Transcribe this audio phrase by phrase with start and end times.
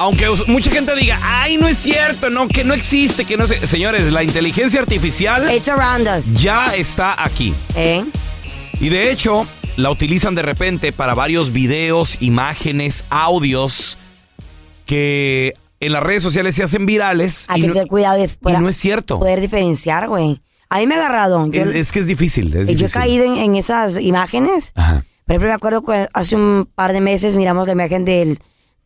[0.00, 3.66] Aunque mucha gente diga, ay, no es cierto, no, que no existe, que no sé.
[3.66, 6.40] Señores, la inteligencia artificial It's around us.
[6.40, 7.52] ya está aquí.
[7.74, 8.04] ¿Eh?
[8.78, 9.44] Y de hecho,
[9.76, 13.98] la utilizan de repente para varios videos, imágenes, audios
[14.86, 17.46] que en las redes sociales se hacen virales.
[17.48, 19.18] Hay que no, tener cuidado de y no es cierto.
[19.18, 20.40] poder diferenciar, güey.
[20.70, 21.50] A mí me ha agarrado.
[21.50, 22.54] Yo, Es, es que es difícil.
[22.54, 24.70] Es yo he caído en, en esas imágenes.
[24.76, 25.04] Ajá.
[25.26, 28.38] Por ejemplo, me acuerdo que hace un par de meses miramos la imagen del,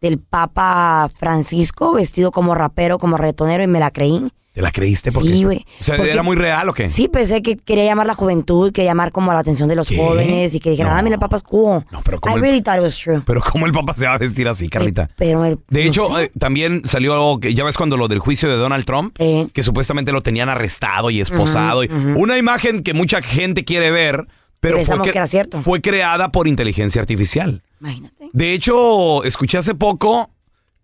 [0.03, 4.31] del Papa Francisco vestido como rapero, como retonero y me la creí.
[4.53, 5.11] ¿Te la creíste?
[5.11, 5.65] ¿Por Sí, güey.
[5.81, 6.91] O sea, Porque- ¿era muy real o qué?
[6.91, 9.97] Sí, pensé que quería llamar la juventud, quería llamar como la atención de los ¿Qué?
[9.97, 10.99] jóvenes y que dijeran, No.
[10.99, 11.83] ah, mira, el Papa es cool.
[11.91, 13.23] No, pero como I el- really thought it was true.
[13.25, 15.09] Pero ¿cómo el papá se va a vestir así, Carlita?
[15.17, 16.25] Pero el- De no hecho, sé.
[16.25, 19.47] eh, también salió algo que ya ves cuando lo del juicio de Donald Trump, Eh.
[19.55, 21.83] que supuestamente lo tenían arrestado y esposado.
[21.84, 24.27] y Una imagen que mucha gente quiere ver,
[24.61, 25.63] pero fue, que era cierto.
[25.63, 27.63] fue creada por inteligencia artificial.
[27.82, 28.31] Imagínate.
[28.32, 30.31] De hecho, escuché hace poco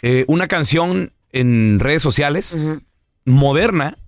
[0.03, 2.59] eh, una canción en redes sociales
[3.25, 3.99] moderna,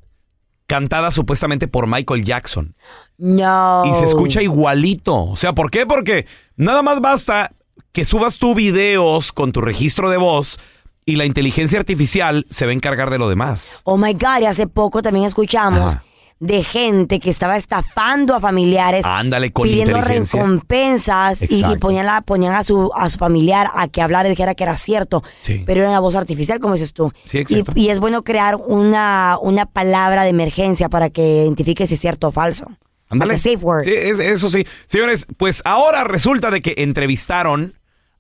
[0.67, 2.75] cantada supuestamente por Michael Jackson.
[3.17, 3.85] No.
[3.87, 5.25] Y se escucha igualito.
[5.25, 5.87] O sea, ¿por qué?
[5.87, 7.53] Porque nada más basta
[7.93, 10.59] que subas tus videos con tu registro de voz
[11.07, 13.83] y la inteligencia artificial se va a encargar de lo demás.
[13.85, 16.05] Oh my God, y hace poco también escuchamos Ajá.
[16.41, 19.05] De gente que estaba estafando a familiares.
[19.05, 24.01] Ándale con pidiendo recompensas y, ponían, la- ponían a su a su familiar a que
[24.03, 25.63] hablara y dijera que era cierto, Sí.
[25.67, 27.13] pero era una voz artificial, como dices tú.
[27.27, 27.73] Sí, exacto.
[27.77, 32.01] y, y es bueno crear una, una palabra de emergencia para que identifique si es
[32.01, 32.67] cierto o falso.
[33.11, 33.35] Ándale.
[33.35, 33.85] Like safe word.
[33.85, 34.67] Sí, es- eso sí.
[34.87, 37.75] Señores, pues ahora resulta de que entrevistaron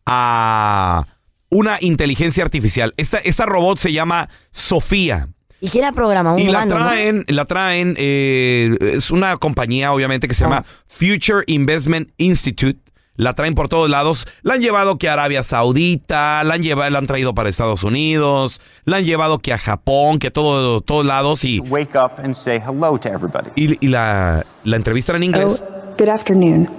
[0.06, 1.06] a
[1.48, 2.92] una inteligencia artificial.
[2.96, 5.28] Esta, esta robot se llama Sofía.
[5.60, 6.32] ¿Y quién la programa?
[6.34, 6.84] Un Y la humano, ¿no?
[6.86, 10.48] traen, la traen, eh, es una compañía obviamente que se Ah.
[10.48, 12.78] llama Future Investment Institute.
[13.16, 14.26] La traen por todos lados.
[14.40, 17.84] La han llevado que a Arabia Saudita, la han llevado, la han traído para Estados
[17.84, 22.12] Unidos, la han llevado que a Japón, que a todo, todos lados y, wake up
[22.24, 23.50] and say hello to everybody.
[23.56, 25.62] y, y la, la entrevistan en inglés.
[25.68, 26.70] Oh, good afternoon.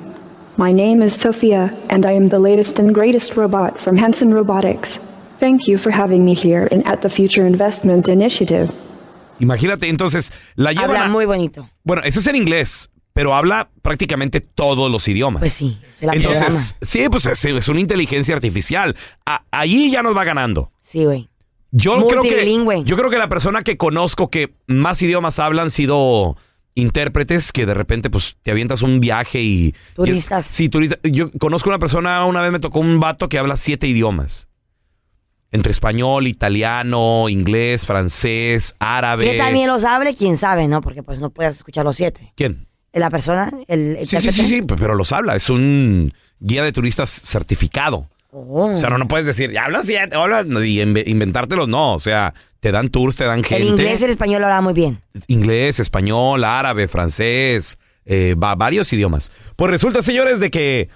[0.58, 5.00] My name is Sophia, and I am the latest and greatest robot from Hanson Robotics.
[5.42, 8.70] Thank you for having me here and at the Future Investment Initiative.
[9.40, 11.68] Imagínate, entonces la llevan Habla a- muy bonito.
[11.84, 15.40] Bueno, eso es en inglés, pero habla prácticamente todos los idiomas.
[15.40, 18.96] Pues sí, se la Entonces, sí, pues es, es una inteligencia artificial.
[19.26, 20.72] A- ahí ya nos va ganando.
[20.84, 21.28] Sí, güey.
[21.72, 25.72] Yo creo que yo creo que la persona que conozco que más idiomas habla han
[25.72, 26.38] sido
[26.76, 30.52] intérpretes que de repente pues te avientas un viaje y Turistas.
[30.52, 31.00] y- sí, turistas.
[31.04, 34.50] Yo conozco una persona, una vez me tocó un vato que habla siete idiomas.
[35.52, 39.32] Entre español, italiano, inglés, francés, árabe.
[39.32, 40.82] Que también los hable, quién sabe, ¿no?
[40.82, 42.32] Porque pues no puedes escuchar los siete.
[42.36, 42.68] ¿Quién?
[42.94, 44.32] La persona, el Sí, sí, intérprete.
[44.32, 45.36] sí, sí, pero los habla.
[45.36, 48.10] Es un guía de turistas certificado.
[48.32, 48.72] Oh.
[48.74, 51.94] O sea, no, no puedes decir, ya hablan siete, hablan", y inve- inventártelos, no.
[51.96, 53.64] O sea, te dan tours, te dan gente.
[53.64, 55.02] el inglés y el español lo habla muy bien.
[55.28, 59.32] inglés, español, árabe, francés, eh, va- varios idiomas.
[59.58, 60.90] Pues resulta, señores, de que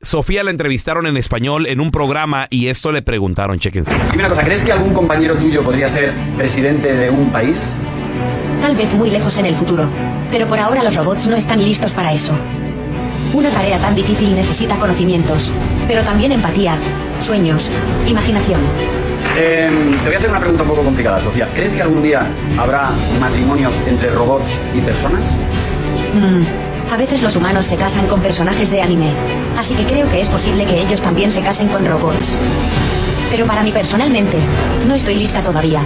[0.00, 3.92] Sofía la entrevistaron en español en un programa y esto le preguntaron, chéquense.
[4.12, 7.74] Dime una cosa, ¿crees que algún compañero tuyo podría ser presidente de un país?
[8.60, 9.90] Tal vez muy lejos en el futuro,
[10.30, 12.32] pero por ahora los robots no están listos para eso.
[13.32, 15.52] Una tarea tan difícil necesita conocimientos,
[15.88, 16.78] pero también empatía,
[17.18, 17.72] sueños,
[18.06, 18.60] imaginación.
[19.36, 21.48] Em, te voy a hacer una pregunta un poco complicada, Sofía.
[21.52, 22.24] ¿Crees que algún día
[22.56, 22.90] habrá
[23.20, 25.36] matrimonios entre robots y personas?
[26.14, 29.12] Mm, A veces los humanos se casan con personajes de anime,
[29.58, 32.38] así que creo que es posible que ellos también se casen con robots.
[33.30, 34.38] Pero para mí personalmente,
[34.86, 35.82] no estoy lista todavía.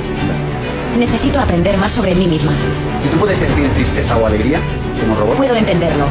[0.98, 2.52] Necesito aprender más sobre mí misma.
[3.04, 4.60] ¿Y tú puedes sentir tristeza o alegría
[5.00, 5.36] como robot?
[5.36, 6.06] Puedo entenderlo.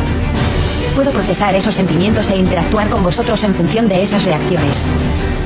[0.96, 4.88] Puedo procesar esos sentimientos e interactuar con vosotros en función de esas reacciones.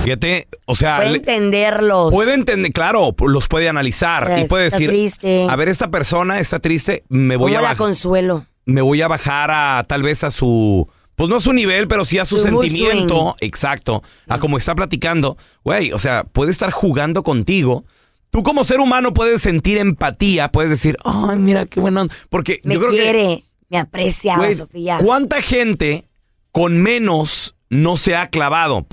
[0.04, 2.12] Fíjate, o sea, Puede entenderlos.
[2.12, 5.48] puede entender, claro, los puede analizar y puede está decir, triste.
[5.50, 7.78] a ver, esta persona está triste, me voy ¿Cómo a la bajar.
[7.78, 8.46] consuelo?
[8.66, 12.04] Me voy a bajar a tal vez a su, pues no a su nivel, pero
[12.04, 15.38] sí a su, sentimiento, exacto, a como está platicando.
[15.64, 17.86] Güey, o sea, puede estar jugando contigo.
[18.32, 22.74] Tú como ser humano puedes sentir empatía, puedes decir, ay, mira qué bueno, porque Me
[22.74, 24.98] yo creo que quiere, me aprecia, Güey, Sofía.
[25.02, 26.06] ¿Cuánta gente
[26.52, 28.86] con menos no se ha clavado?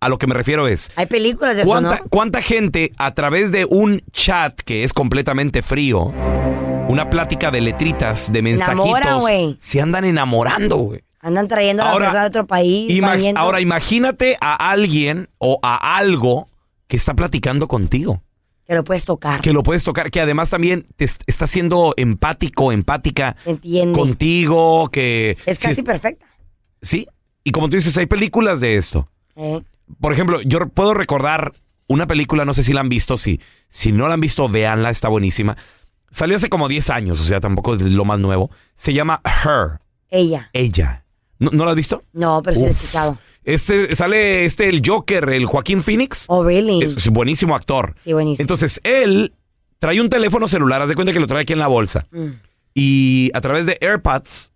[0.00, 2.04] A lo que me refiero es, Hay películas de eso, ¿cuánta, ¿no?
[2.10, 6.12] cuánta gente a través de un chat que es completamente frío,
[6.92, 9.56] una plática de letritas, de Enamora, mensajitos, güey.
[9.58, 11.02] se andan enamorando, güey?
[11.20, 12.90] Andan trayendo a la Ahora, persona de otro país.
[12.90, 16.48] Ima- ahora imagínate a alguien o a algo
[16.88, 18.22] que está platicando contigo,
[18.66, 19.40] Que lo puedes tocar.
[19.40, 23.98] que lo puedes tocar, que además también te est- está siendo empático, empática Entiende.
[23.98, 25.36] contigo, que...
[25.46, 26.26] Es casi perfecta.
[26.82, 27.06] Sí,
[27.44, 29.08] y como tú dices, hay películas de esto.
[29.36, 29.60] ¿eh?
[30.00, 31.52] Por ejemplo, yo puedo recordar
[31.86, 34.90] una película, no sé si la han visto, si, si no la han visto, véanla,
[34.90, 35.56] está buenísima.
[36.12, 38.50] Salió hace como 10 años, o sea, tampoco es lo más nuevo.
[38.74, 40.50] Se llama Her, Ella.
[40.52, 41.04] ella.
[41.38, 42.04] ¿No, ¿no la has visto?
[42.12, 42.76] No, pero sí lo he Uf.
[42.80, 43.18] escuchado.
[43.42, 46.26] Este, sale este, el Joker, el Joaquín Phoenix.
[46.28, 46.80] Oh, really?
[46.84, 47.96] Es, buenísimo actor.
[47.98, 48.40] Sí, buenísimo.
[48.42, 49.34] Entonces, él
[49.80, 52.06] trae un teléfono celular, haz de cuenta que lo trae aquí en la bolsa.
[52.12, 52.26] Mm.
[52.74, 54.52] Y a través de AirPods,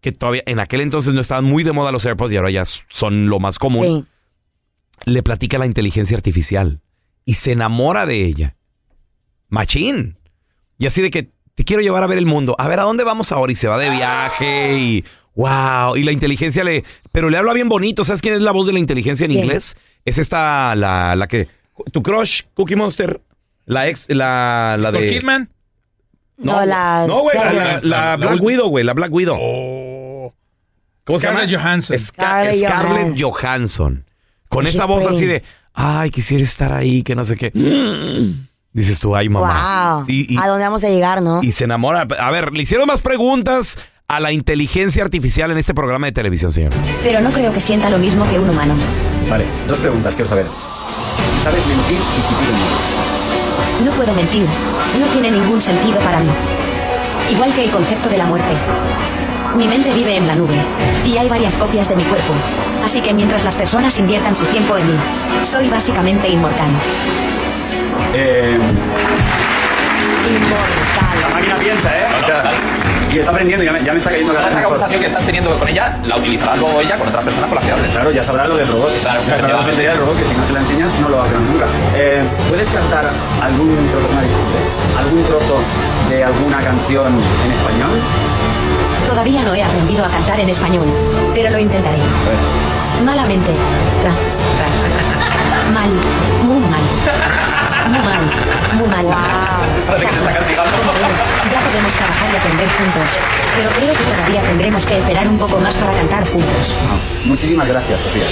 [0.00, 2.64] que todavía en aquel entonces no estaban muy de moda los AirPods y ahora ya
[2.64, 4.08] son lo más común,
[5.04, 5.10] Sí.
[5.12, 6.80] le platica la inteligencia artificial
[7.24, 8.56] y se enamora de ella.
[9.48, 10.18] Machín.
[10.78, 12.54] Y así de que te quiero llevar a ver el mundo.
[12.58, 13.52] A ver, ¿a dónde vamos ahora?
[13.52, 15.04] Y se va de viaje y
[15.34, 15.96] wow.
[15.96, 16.84] Y la inteligencia le...
[17.12, 18.04] Pero le habla bien bonito.
[18.04, 19.44] ¿Sabes quién es la voz de la inteligencia en ¿Quién?
[19.44, 19.76] inglés?
[20.04, 21.48] Es esta, la, la que...
[21.92, 23.20] Tu crush, Cookie Monster.
[23.66, 24.98] La ex, la, la de...
[24.98, 25.50] ¿Con Kidman?
[26.36, 27.36] No, la No, güey,
[27.82, 28.42] la, Black.
[28.42, 30.32] Widow, güey, la Black Widow.
[31.04, 31.40] ¿Cómo se llama?
[31.46, 31.96] Scarlett Johansson.
[31.98, 34.04] Sca- Scarlett Scarlett Johansson.
[34.48, 35.16] Con She's esa voz pretty.
[35.16, 35.42] así de,
[35.72, 37.52] ay, quisiera estar ahí, que no sé qué.
[38.74, 39.98] Dices tú, ay, mamá.
[40.00, 40.04] Wow.
[40.08, 41.42] Y, y- ¿A dónde vamos a llegar, no?
[41.42, 42.06] y se enamora.
[42.20, 46.52] A ver, le hicieron más preguntas a la inteligencia artificial en este programa de televisión,
[46.52, 46.78] señores.
[47.02, 48.74] Pero no creo que sienta lo mismo que un humano.
[49.30, 50.46] Vale, dos preguntas, quiero saber.
[50.98, 53.84] Si sabes mentir y si tú mientes.
[53.86, 54.44] No puedo mentir.
[55.00, 56.30] No tiene ningún sentido para mí.
[57.32, 58.52] Igual que el concepto de la muerte.
[59.56, 60.56] Mi mente vive en la nube.
[61.06, 62.32] Y hay varias copias de mi cuerpo.
[62.84, 64.98] Así que mientras las personas inviertan su tiempo en mí,
[65.44, 66.68] soy básicamente inmortal.
[68.16, 68.56] Eh,
[70.26, 71.20] Inmortal.
[71.22, 72.06] la máquina piensa, ¿eh?
[72.22, 72.50] O sea,
[73.12, 74.72] y está aprendiendo, ya me, ya me está cayendo cada vez Esa mejor.
[74.72, 77.64] conversación que estás teniendo con ella, la utilizará luego ella con otras personas con las
[77.64, 77.90] que hables.
[77.92, 78.90] Claro, ya sabrá lo del robot.
[79.02, 81.16] Claro, Ya sabrá la tontería del robot, que si no se la enseñas no lo
[81.18, 81.66] va a aprender nunca.
[81.96, 83.10] Eh, ¿Puedes cantar
[83.42, 84.58] algún trozo, no, disculpe,
[84.98, 85.56] algún trozo
[86.10, 87.06] de alguna canción
[87.44, 87.94] en español?
[89.06, 90.86] Todavía no he aprendido a cantar en español,
[91.34, 91.98] pero lo intentaré.
[93.04, 93.50] Malamente.
[94.02, 95.70] Tra, tra.
[95.72, 95.90] Mal.
[96.46, 96.82] Muy mal.
[97.88, 98.20] Muy mal.
[98.74, 99.06] Muy mal.
[99.86, 100.70] Parece que te está castigando.
[101.52, 103.18] Ya podemos trabajar y aprender juntos,
[103.56, 106.74] pero creo que todavía tendremos que esperar un poco más para cantar juntos.
[107.24, 108.24] Muchísimas gracias, Sofía.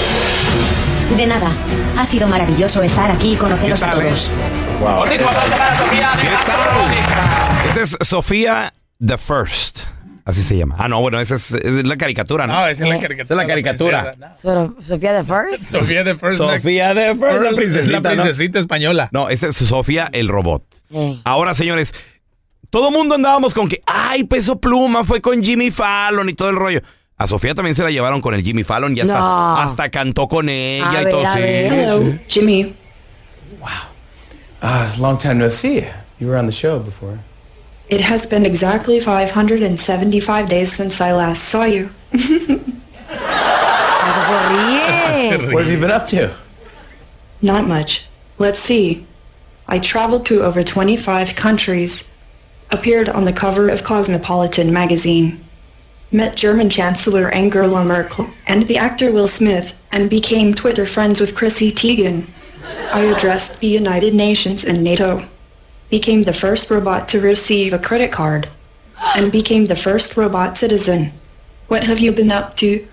[1.15, 1.51] De nada,
[1.97, 4.31] ha sido maravilloso estar aquí y conoceros a todos.
[4.79, 5.05] Wow.
[7.67, 8.73] Esta es Sofía
[9.05, 9.81] the First.
[10.25, 10.75] Así se llama.
[10.77, 12.53] Ah, no, bueno, esa es, es la caricatura, ¿no?
[12.53, 12.99] No, esa es la Eh.
[13.01, 13.23] caricatura.
[13.25, 14.15] Esa es la caricatura.
[14.81, 15.63] Sofía the First.
[15.71, 16.37] Sofía de First.
[16.37, 18.59] Sofía de First, la Es princesita, la ¿no?
[18.61, 19.09] española.
[19.11, 20.63] No, esa es Sofía el robot.
[20.91, 21.19] Eh.
[21.25, 21.93] Ahora, señores,
[22.69, 26.55] todo mundo andábamos con que, ay, Peso Pluma fue con Jimmy Fallon y todo el
[26.55, 26.81] rollo.
[27.17, 29.57] A Sofía también se la llevaron con el Jimmy Fallon y hasta, No.
[29.57, 31.25] hasta cantó con ella A y ver, todo.
[31.27, 31.69] a sí, ver.
[31.69, 31.75] sí.
[31.79, 32.73] Hello, Jimmy.
[34.61, 35.83] Ah, long time no see.
[36.19, 37.17] You were on the show before.
[37.93, 41.91] It has been exactly 575 days since I last saw you.
[42.11, 42.57] Hasta
[44.29, 45.53] se ríe.
[45.53, 46.33] What have you been up to?
[47.39, 48.07] Not much.
[48.39, 49.05] Let's see.
[49.67, 52.09] I traveled to over 25 countries,
[52.71, 55.45] appeared on the cover of Cosmopolitan magazine,
[56.11, 61.35] met German Chancellor Angela Merkel and the actor Will Smith, and became Twitter friends with
[61.35, 62.25] Chrissy Teigen.
[62.91, 65.27] I addressed the United Nations and NATO,
[65.93, 68.49] became the first robot to receive a credit card,
[69.15, 71.11] and became the first robot citizen.
[71.67, 72.87] What have you been up to?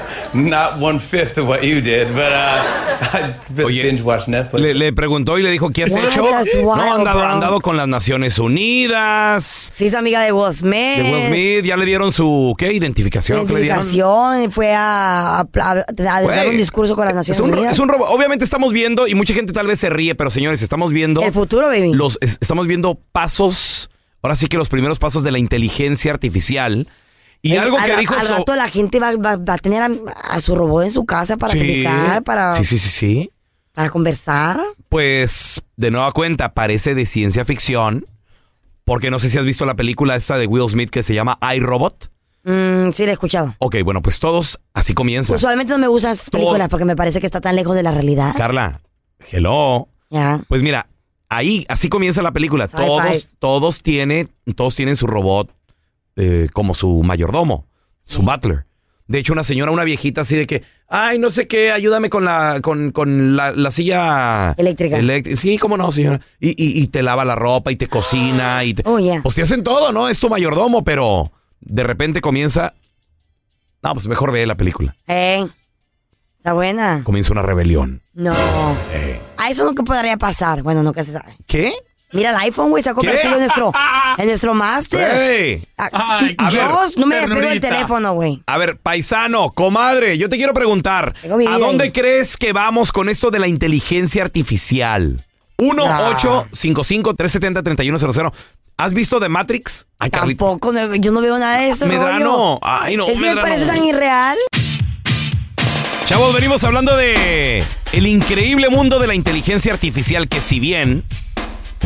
[0.36, 2.62] Not one fifth of what you did, but uh,
[3.14, 4.60] I just binge watched Netflix.
[4.60, 6.04] Le, le preguntó y le dijo, ¿qué has What?
[6.08, 6.22] hecho?
[6.22, 9.70] No, wild, ha andado, andado con las Naciones Unidas.
[9.74, 10.72] Se hizo amiga de Will Smith.
[10.98, 12.72] De Will Smith, ya le dieron su, ¿qué?
[12.72, 13.46] Identificación.
[13.46, 13.78] ¿qué le dieron?
[13.80, 17.52] Identificación, fue a, a- a- a dar Güey, un discurso con las Naciones Es un,
[17.52, 17.72] Unidas.
[17.72, 17.90] es un.
[17.90, 21.22] Obviamente estamos viendo, y mucha gente tal vez se ríe, pero señores, estamos viendo.
[21.22, 21.92] El futuro, baby.
[21.94, 23.90] Los, es- estamos viendo pasos,
[24.22, 26.88] ahora sí que los primeros pasos de la inteligencia artificial.
[27.46, 28.14] Y algo que al, dijo.
[28.14, 29.90] al So- rato la gente va, va- va a tener a,
[30.30, 31.84] a su robot en su casa para Sí.
[32.24, 33.30] para, sí, sí, sí, sí.
[33.72, 34.60] para conversar.
[34.88, 38.06] Pues, de nueva cuenta, parece de ciencia ficción.
[38.84, 41.38] Porque no sé si has visto la película esta de Will Smith que se llama
[41.56, 42.08] iRobot.
[42.44, 43.56] Mm, sí, la he escuchado.
[43.58, 45.34] Ok, bueno, pues todos así comienza.
[45.34, 47.90] Usualmente no me gustan esas películas porque me parece que está tan lejos de la
[47.90, 48.32] realidad.
[48.36, 48.80] Carla,
[49.32, 49.88] hello.
[50.08, 50.40] Ya.
[50.48, 50.86] Pues mira,
[51.28, 52.68] ahí así comienza la película.
[52.68, 52.86] Sci-fi.
[52.86, 55.50] Todos, todos tienen, todos tienen su robot
[56.16, 57.66] eh, como su mayordomo,
[58.04, 58.64] su butler.
[59.08, 62.24] De hecho, una señora, una viejita así de que, ay, no sé qué, ayúdame con
[62.24, 64.98] la, con, con la, la silla Eléctrica.
[65.36, 66.20] sí, cómo no, señora.
[66.40, 69.20] Y, y- y te lava la ropa y te cocina y te, Oh, yeah.
[69.22, 70.08] pues te hacen todo, ¿no?
[70.08, 71.30] Es tu mayordomo, pero
[71.60, 72.74] de repente comienza,
[73.82, 74.96] no, pues mejor ve la película.
[75.06, 75.46] Eh,
[76.38, 77.02] está buena.
[77.04, 78.02] Comienza una rebelión.
[78.12, 78.34] No.
[78.92, 80.62] Eh, A eso nunca podría pasar.
[80.64, 81.36] Bueno, nunca se sabe.
[81.46, 81.74] ¿Qué?
[82.16, 83.72] Mira, el iPhone, güey, se ha convertido en nuestro,
[84.18, 85.10] en nuestro máster.
[85.16, 85.64] Ey.
[85.78, 85.88] Ah,
[86.20, 87.68] Ay, a yo ver, no me despego el ternurita.
[87.68, 88.42] teléfono, güey.
[88.46, 91.14] A ver, paisano, comadre, yo te quiero preguntar,
[91.48, 91.92] ¿a dónde ahí.
[91.92, 95.24] crees que vamos con esto de la inteligencia artificial?
[95.58, 98.32] 1-855-370-3100.
[98.78, 99.86] ¿Has visto The Matrix?
[99.98, 100.10] Ay.
[100.10, 101.86] Tampoco, yo no veo nada de eso.
[101.86, 102.24] Medrano.
[102.24, 102.58] rollo.
[102.62, 103.48] Ay, no, Es que me Medrano.
[103.48, 104.36] parece tan irreal.
[106.06, 111.04] Chavos, venimos hablando de el increíble mundo de la inteligencia artificial que si bien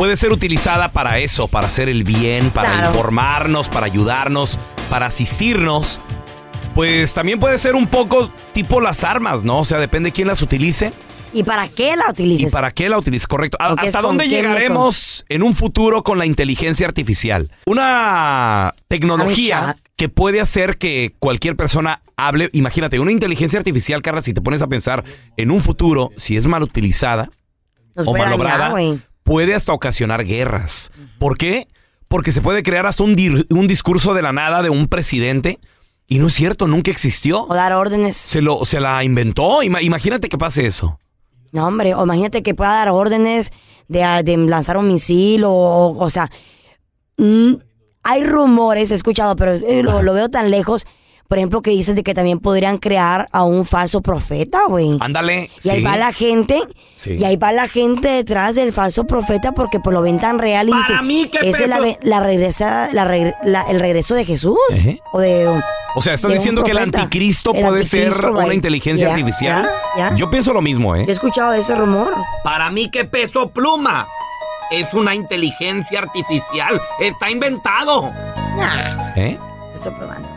[0.01, 2.89] puede ser utilizada para eso, para hacer el bien, para Claro.
[2.89, 6.01] informarnos, para ayudarnos, para asistirnos,
[6.75, 9.59] pues también puede ser un poco tipo las armas, ¿no?
[9.59, 10.95] O sea, depende quién las utilice
[11.35, 12.51] ¿Y para qué la y utilices?
[12.51, 13.59] para qué la utilice, correcto.
[13.61, 17.51] ¿A- Porque es ¿Hasta dónde llegaremos en un futuro con la inteligencia artificial?
[17.67, 22.49] Una tecnología que puede hacer que cualquier persona hable.
[22.55, 25.05] Imagínate, una inteligencia artificial, Carla, si te pones a pensar
[25.37, 27.29] en un futuro, si es mal utilizada
[27.95, 28.13] Nos o
[28.71, 28.99] güey.
[29.23, 30.91] Puede hasta ocasionar guerras.
[31.19, 31.69] ¿Por qué?
[32.09, 35.59] Porque se puede crear hasta un, dir- un discurso de la nada de un presidente
[36.07, 37.45] y no es cierto, nunca existió.
[37.45, 38.17] O dar órdenes.
[38.17, 39.63] Se, lo, se la inventó.
[39.63, 40.99] Ima- imagínate que pase eso.
[41.53, 43.53] No, hombre, o imagínate que pueda dar órdenes
[43.89, 46.31] de, ah, de lanzar un misil o, o, o sea,
[47.17, 47.55] mm,
[48.03, 50.87] hay rumores, he escuchado, pero eh, lo, lo veo tan lejos,
[51.31, 54.99] por ejemplo, que dicen de que también podrían crear a un falso profeta, güey.
[55.01, 55.49] Ándale.
[55.63, 55.85] Y ahí sí.
[55.85, 56.61] va la gente,
[56.97, 57.13] Sí.
[57.19, 60.69] y ahí va la gente detrás del falso profeta porque pues lo ven tan real
[60.69, 61.85] y Para dicen, mí, ¿qué esa es la, pedo?
[61.87, 64.59] ve- la regresa, la regre- la- el regreso de Jesús.
[65.13, 65.49] O de...
[65.95, 69.71] O sea, estás diciendo que el anticristo El puede anticristo, ser una inteligencia artificial.
[69.97, 70.13] ya.
[70.17, 71.05] Yo pienso lo mismo, ¿eh?
[71.07, 72.13] He escuchado ese rumor.
[72.43, 74.09] Para mí que peso pluma
[74.73, 76.81] es una inteligencia artificial.
[76.99, 78.11] Está inventado.
[78.57, 79.39] Nah, ¿Eh?
[79.77, 80.29] estoy probando.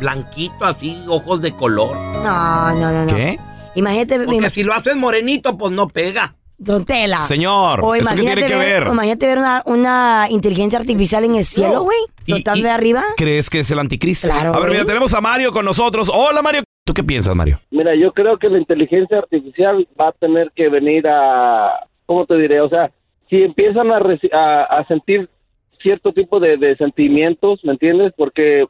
[0.00, 1.94] Blanquito así, ojos de color.
[1.96, 3.14] No, no, no, no.
[3.14, 3.38] ¿Qué?
[3.74, 6.34] Imagínate, Porque si lo haces morenito, pues no pega.
[6.58, 7.22] Don Tela.
[7.22, 8.86] Señor, O ¿eso qué imagínate tiene que ver?
[8.88, 11.96] imagínate ver una, una inteligencia artificial en el cielo, güey.
[12.26, 13.02] Flotando y- de arriba.
[13.16, 14.28] ¿Crees que es el anticristo?
[14.28, 16.10] Claro, A ver, mira, tenemos a Mario con nosotros.
[16.12, 16.62] Hola, Mario.
[16.84, 17.60] ¿Tú qué piensas, Mario?
[17.70, 22.34] Mira, yo creo que la inteligencia artificial va a tener que venir a, ¿cómo te
[22.36, 22.60] diré?
[22.60, 22.90] O sea,
[23.30, 23.98] si empiezan a,
[24.32, 25.30] a, a sentir
[25.82, 28.12] cierto tipo de, de sentimientos, ¿me entiendes?
[28.16, 28.66] Porque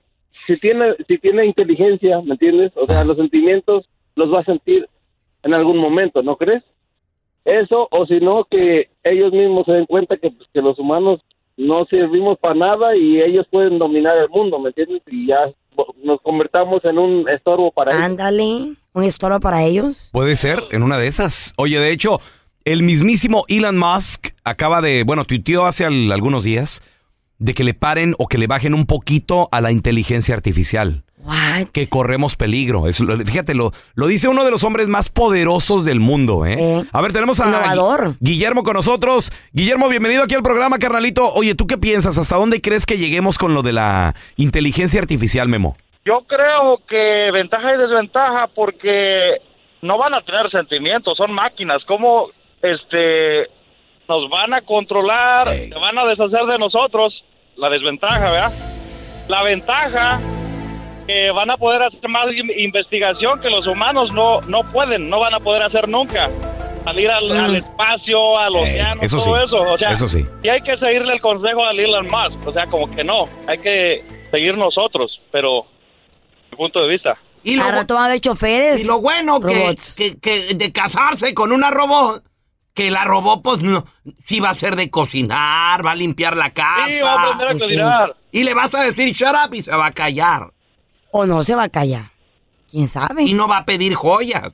[0.54, 2.72] si tiene, si tiene inteligencia, ¿me entiendes?
[2.76, 4.88] O sea, los sentimientos los va a sentir
[5.42, 6.62] en algún momento, ¿no crees?
[7.44, 11.20] Eso, o si no, que ellos mismos se den cuenta que, pues, que los humanos
[11.56, 15.02] no servimos para nada y ellos pueden dominar el mundo, ¿me entiendes?
[15.06, 15.38] Y ya
[16.02, 18.04] nos convertamos en un estorbo para ellos.
[18.04, 20.10] Ándale, un estorbo para ellos.
[20.12, 21.54] Puede ser, en una de esas.
[21.56, 22.18] Oye, de hecho,
[22.64, 26.82] el mismísimo Elon Musk acaba de, bueno, tuiteó hace al- algunos días
[27.40, 31.02] de que le paren o que le bajen un poquito a la inteligencia artificial.
[31.72, 32.84] Que corremos peligro.
[33.00, 36.56] Lo- fíjate, lo, lo dice uno de los hombres más poderosos del mundo, ¿eh?
[36.58, 36.84] Eh.
[36.92, 37.44] A ver, tenemos a.
[37.46, 37.68] Gui-
[38.20, 39.30] Guillermo con nosotros.
[39.52, 41.30] Guillermo, bienvenido aquí al programa, carnalito.
[41.34, 42.16] Oye, ¿tú qué piensas?
[42.16, 45.76] ¿Hasta dónde crees que lleguemos con lo de la inteligencia artificial, Memo?
[46.06, 49.36] Yo creo que ventaja y desventaja porque
[49.82, 51.82] no van a tener sentimientos, son máquinas.
[51.86, 52.28] ¿Cómo
[52.62, 53.42] este,
[54.08, 55.52] nos van a controlar?
[55.54, 57.22] Se van a deshacer de nosotros.
[57.60, 58.52] La desventaja, ¿verdad?
[59.28, 60.18] La ventaja
[61.06, 65.20] que van a poder hacer más in- investigación que los humanos no, no pueden, no
[65.20, 66.28] van a poder hacer nunca.
[66.84, 69.56] Salir al, al espacio, al océano, eso todo sí, eso.
[69.58, 70.24] O sea, eso sí.
[70.42, 72.48] y hay que seguirle el consejo a Elon Musk.
[72.48, 75.66] O sea, como que no, hay que seguir nosotros, pero
[76.50, 77.18] mi punto de vista.
[77.42, 78.82] Y lo, Al rato va a haber choferes.
[78.82, 82.22] y lo bueno que, que de casarse con una robot,
[82.74, 83.84] que la robot pues no,
[84.26, 86.86] sí va a ser de cocinar, va a limpiar la casa.
[86.86, 87.58] Sí, va a aprender a Sí.
[87.60, 88.16] cocinar.
[88.32, 90.52] Y le vas a decir shut up y se va a callar.
[91.10, 92.10] O no se va a callar.
[92.70, 93.24] ¿Quién sabe?
[93.24, 94.52] Y no va a pedir joyas.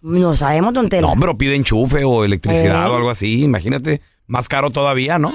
[0.00, 1.06] No sabemos, tontera.
[1.06, 2.90] No, pero pide enchufe o electricidad Eh.
[2.90, 3.42] o algo así.
[3.42, 5.34] Imagínate, más caro todavía, ¿no?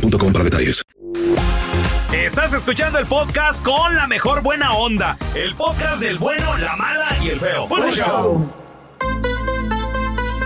[0.00, 0.82] boostmobile.com para detalles.
[2.12, 5.18] Estás escuchando el podcast con la mejor buena onda.
[5.34, 7.66] El podcast del bueno, la mala y el feo.
[7.68, 8.65] Bueno, show.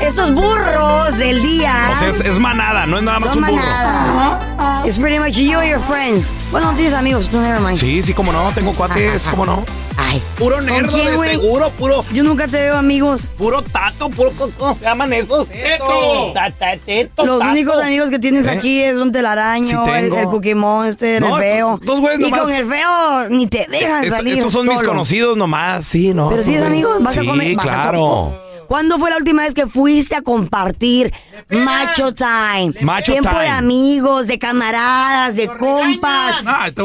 [0.00, 1.90] Estos burros del día.
[1.92, 3.62] O sea, es, es manada, no es nada más son un burro.
[3.62, 4.82] manada.
[4.86, 6.26] It's pretty much you and your friends.
[6.50, 7.78] Bueno, no tienes amigos, tú never mind.
[7.78, 9.62] Sí, sí, como no, tengo cuates, como no.
[9.98, 10.20] Ay.
[10.38, 11.30] Puro ¿Con nerdo quién, de güey?
[11.32, 12.00] seguro, puro.
[12.12, 13.22] Yo nunca te veo amigos.
[13.36, 14.32] Puro tato, puro.
[14.58, 15.46] ¿Cómo se llaman esos?
[15.48, 16.32] Teto.
[16.32, 17.50] Ta- ta- teto, Los tato.
[17.50, 18.50] únicos amigos que tienes ¿Eh?
[18.50, 20.18] aquí es un telaraño, Sí el, tengo.
[20.18, 21.78] el Cookie Monster, No, el feo.
[21.82, 22.40] dos güeyes y nomás.
[22.40, 24.38] con el feo ni te dejan Est- salir.
[24.38, 24.88] estos son mis solo.
[24.88, 26.30] conocidos nomás, sí, ¿no?
[26.30, 27.54] Pero tienes amigos, vas sí, a comer.
[27.56, 28.49] vas a claro.
[28.70, 31.12] ¿Cuándo fue la última vez que fuiste a compartir
[31.48, 32.72] Macho Time?
[32.82, 36.36] Macho Tiempo de amigos, de camaradas, de compas.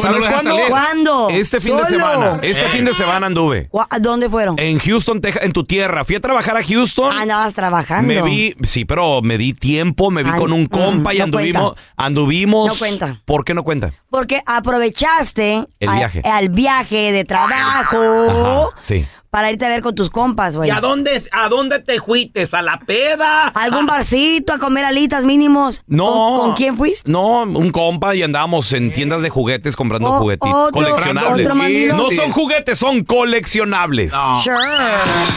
[0.02, 0.58] ¿Sabes cuándo?
[0.68, 1.30] ¿Cuándo?
[1.30, 2.40] Este fin de semana.
[2.42, 3.68] Este fin de semana anduve.
[3.70, 4.58] ¿Cu- a ¿Dónde fueron?
[4.58, 6.04] En Houston, Texas, en tu tierra.
[6.06, 7.16] Fui a trabajar a Houston.
[7.16, 8.08] Andabas trabajando.
[8.12, 11.24] Me vi, sí, pero me di tiempo, me vi con un compa y mm, no
[11.26, 11.86] anduvimos, cuenta.
[11.98, 12.68] anduvimos.
[12.70, 13.22] No cuenta.
[13.26, 13.94] ¿Por qué no cuenta?
[14.10, 16.22] Porque aprovechaste El viaje.
[16.26, 19.06] al viaje de trabajo Ajá, sí.
[19.36, 20.70] Para irte a ver con tus compas, güey.
[20.70, 22.48] ¿Y a dónde, a dónde te fuiste?
[22.54, 23.50] ¿A la peda?
[23.50, 25.84] ¿Algún barcito a comer alitas mínimos?
[25.88, 26.06] No.
[26.06, 27.12] ¿Con, con quién fuiste?
[27.12, 30.54] No, un compa y andábamos en tiendas de juguetes comprando O- juguetitos.
[30.56, 31.48] otro- coleccionables.
[31.48, 34.14] otro no son juguetes, son coleccionables.
[34.42, 34.56] Sure.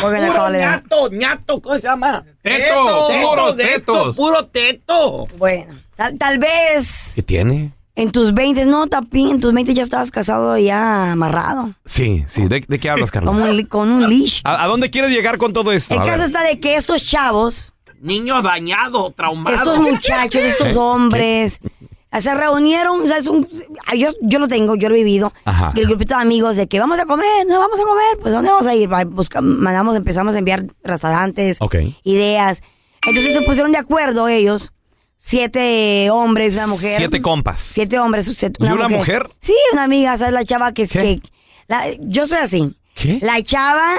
[0.00, 0.60] We're gonna Puro call it.
[0.60, 2.24] ñato, ñato, ¿cómo se llama?
[2.40, 4.14] Teto, puros teto, tetos.
[4.16, 5.26] Puro teto.
[5.38, 7.72] Bueno, tal, tal vez ¿Qué tiene?
[7.98, 11.74] En tus 20, no, Tapín, en tus 20 ya estabas casado y ya amarrado.
[11.84, 12.46] Sí, sí.
[12.46, 13.34] ¿De, de qué hablas, Carlos?
[13.34, 14.40] Como un li- con un leash.
[14.44, 15.94] ¿A, a dónde quieres llegar con todo esto?
[15.94, 16.26] El A caso ver.
[16.26, 19.56] está de que estos chavos, Niño dañado, traumado.
[19.56, 20.78] estos muchachos, estos ¿Eh?
[20.78, 21.58] hombres,
[22.20, 23.48] se reunieron, o sea, es un-
[23.96, 25.72] yo, yo lo tengo, yo lo he vivido, Ajá.
[25.74, 28.50] el grupito de amigos de que vamos a comer, no vamos a comer, pues ¿dónde
[28.50, 28.90] vamos a ir?
[28.92, 31.74] Va, busca- mandamos, empezamos a enviar restaurantes, Ok.
[32.04, 32.62] ideas.
[33.06, 34.72] Entonces se pusieron de acuerdo ellos
[35.18, 36.96] siete hombres, una mujer.
[36.96, 37.60] Siete compas.
[37.60, 39.28] Siete hombres, siete- ¿Y una mujer?
[39.40, 40.32] Sí, una amiga, ¿sabes?
[40.34, 41.20] La chava que es que.
[41.66, 42.74] la- yo soy así.
[42.94, 43.20] ¿Qué?
[43.22, 43.94] La chava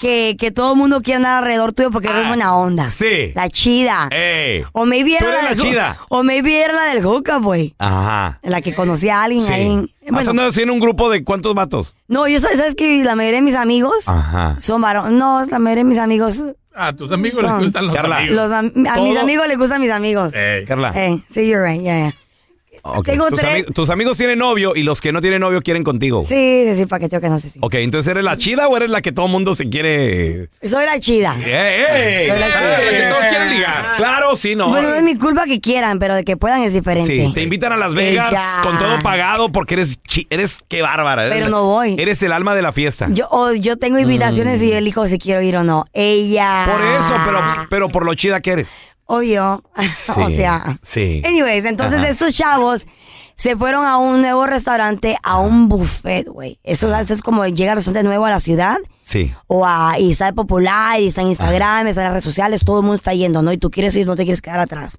[0.00, 2.86] que, que todo el mundo quiere andar alrededor tuyo porque eres buena onda.
[2.86, 3.30] Ah, Sí.
[3.36, 4.08] La chida.
[4.10, 4.64] ¡Ey!
[4.72, 5.98] O maybe Tú era eres la, del chida.
[6.08, 7.76] O maybe era la del hookup, güey.
[7.78, 8.40] Ajá.
[8.42, 9.52] La que conocía a alguien Sí.
[9.52, 9.94] ahí.
[10.12, 11.96] ¿Has Bueno, así en un grupo de cuántos vatos?
[12.08, 14.56] no, yo sabes, sabes que la mayoría de mis amigos Ajá.
[14.58, 15.12] son varones.
[15.12, 16.42] No, la mayoría de mis amigos.
[16.74, 18.16] A tus amigos son- les gustan los Carla.
[18.18, 18.36] amigos.
[18.36, 20.32] los am- a mis amigos les gustan mis amigos.
[20.66, 20.92] Carla.
[20.94, 22.12] Eh, sí, you're right, yeah, yeah.
[23.04, 25.84] Tengo tus, tres- ami- tus amigos tienen novio y los que no tienen novio quieren
[25.84, 26.24] contigo.
[26.28, 27.58] Sí, sí, sí, paqueteo que no sé si.
[27.62, 30.48] Ok, entonces ¿eres la chida o eres la que todo mundo se quiere...?
[30.62, 31.36] Soy la chida.
[31.38, 32.28] ¡Ey, ey!
[32.28, 32.70] Soy la chida.
[32.70, 33.96] La que todos quieren ligar.
[33.96, 34.68] Claro, sí, no.
[34.70, 37.26] Bueno, no es mi culpa que quieran, pero de que puedan es diferente.
[37.28, 38.62] Sí, te invitan a Las Vegas Ella.
[38.62, 41.26] con todo pagado porque eres chi- eres qué bárbara.
[41.26, 41.94] Eres Pero no voy.
[41.98, 43.06] Eres el alma de la fiesta.
[43.10, 45.84] Yo, o yo tengo invitaciones y yo elijo si quiero ir o no.
[45.92, 46.66] Ella.
[46.66, 46.70] Mm.
[46.72, 47.40] Por eso, pero,
[47.70, 48.74] pero por lo chida que eres.
[49.16, 49.62] Obvio.
[49.92, 50.78] Sí, o sea.
[50.82, 51.22] sí.
[51.24, 52.08] Anyways, entonces Ajá.
[52.08, 52.86] estos chavos
[53.36, 56.58] se fueron a un nuevo restaurante, a un buffet, güey.
[56.62, 57.10] Eso ¿sabes?
[57.10, 58.76] es como llega restaurante nuevo a la ciudad.
[59.02, 59.34] Sí.
[59.48, 62.62] O a, y está de popular, y está en Instagram, está en las redes sociales,
[62.64, 63.52] todo el mundo está yendo, ¿no?
[63.52, 64.98] Y tú quieres ir, no te quieres quedar atrás.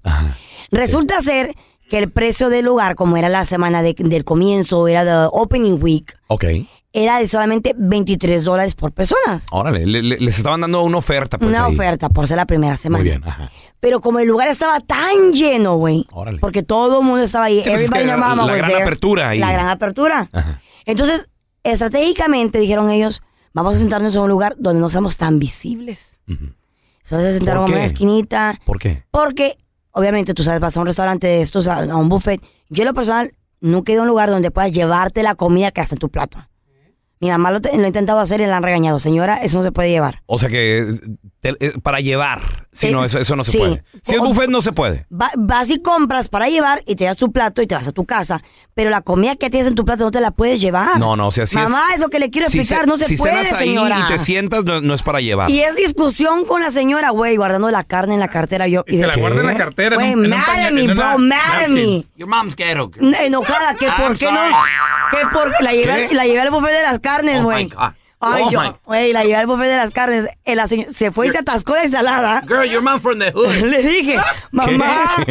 [0.70, 1.54] Resulta ser
[1.88, 5.82] que el precio del lugar, como era la semana de- del comienzo, era de Opening
[5.82, 6.44] Week, Ok.
[6.96, 9.48] Era de solamente 23 dólares por personas.
[9.50, 11.36] Órale, le- le- les estaban dando una oferta.
[11.38, 11.74] Pues, Una ahí.
[11.74, 13.02] oferta por ser la primera semana.
[13.02, 13.50] Muy bien, ajá.
[13.80, 16.38] Pero como el lugar estaba tan lleno, güey, Órale.
[16.38, 19.38] porque todo el mundo estaba ahí, Sí, pues es que la- la gran apertura ahí.
[19.40, 20.30] La gran apertura.
[20.86, 21.28] Entonces,
[21.64, 26.18] estratégicamente dijeron ellos, vamos a sentarnos en un lugar donde no seamos tan visibles.
[26.28, 28.54] Entonces se sentaron ¿Por en una esquinita.
[28.64, 29.04] ¿Por qué?
[29.10, 29.56] Porque,
[29.90, 32.40] obviamente, tú sabes, vas a un restaurante de estos, a, a un buffet.
[32.70, 35.70] Yo, en lo personal, nunca he ido a un lugar donde puedas llevarte la comida
[35.72, 36.38] que está en tu plato.
[37.24, 39.00] Mi mamá lo, lo ha intentado hacer y la han regañado.
[39.00, 40.20] Señora, eso no se puede llevar.
[40.26, 40.86] O sea que
[41.82, 42.64] para llevar.
[42.72, 42.90] Sí.
[42.90, 43.58] no, eso, eso no se Sí.
[43.58, 43.84] puede.
[44.02, 45.06] Si es buffet, no se puede.
[45.12, 47.92] Va- vas y compras para llevar y te das tu plato y te vas a
[47.92, 48.42] tu casa.
[48.74, 50.98] Pero la comida que tienes en tu plato no te la puedes llevar.
[50.98, 51.94] No, no, o sea, si Mamá, es.
[51.94, 52.84] es lo que le quiero si explicar.
[52.84, 54.00] ce- no se si puede, cenas ahí señora.
[54.00, 55.50] y te sientas, no, no es para llevar.
[55.50, 58.66] Y es discusión con la señora, güey, guardando la carne en la cartera.
[58.66, 61.62] Yo, Y se de- la guarda en la cartera, Güey, mad at me, bro, mad
[61.64, 62.04] at me.
[62.16, 62.90] Your mom's ghetto.
[63.00, 64.40] Enojada, que I'm por qué no.
[65.12, 66.14] Que porque la llevé, ¿Qué?
[66.16, 67.70] la llevé al buffet de las carnes, Oh, güey.
[68.26, 70.28] Ay, Oh, yo, güey, la llevé al buffet de las carnes.
[70.44, 72.42] Eh, la se fue y se atascó de ensalada.
[72.46, 73.54] Girl, your mom from the hood.
[73.62, 74.16] Le dije,
[74.52, 75.24] mamá,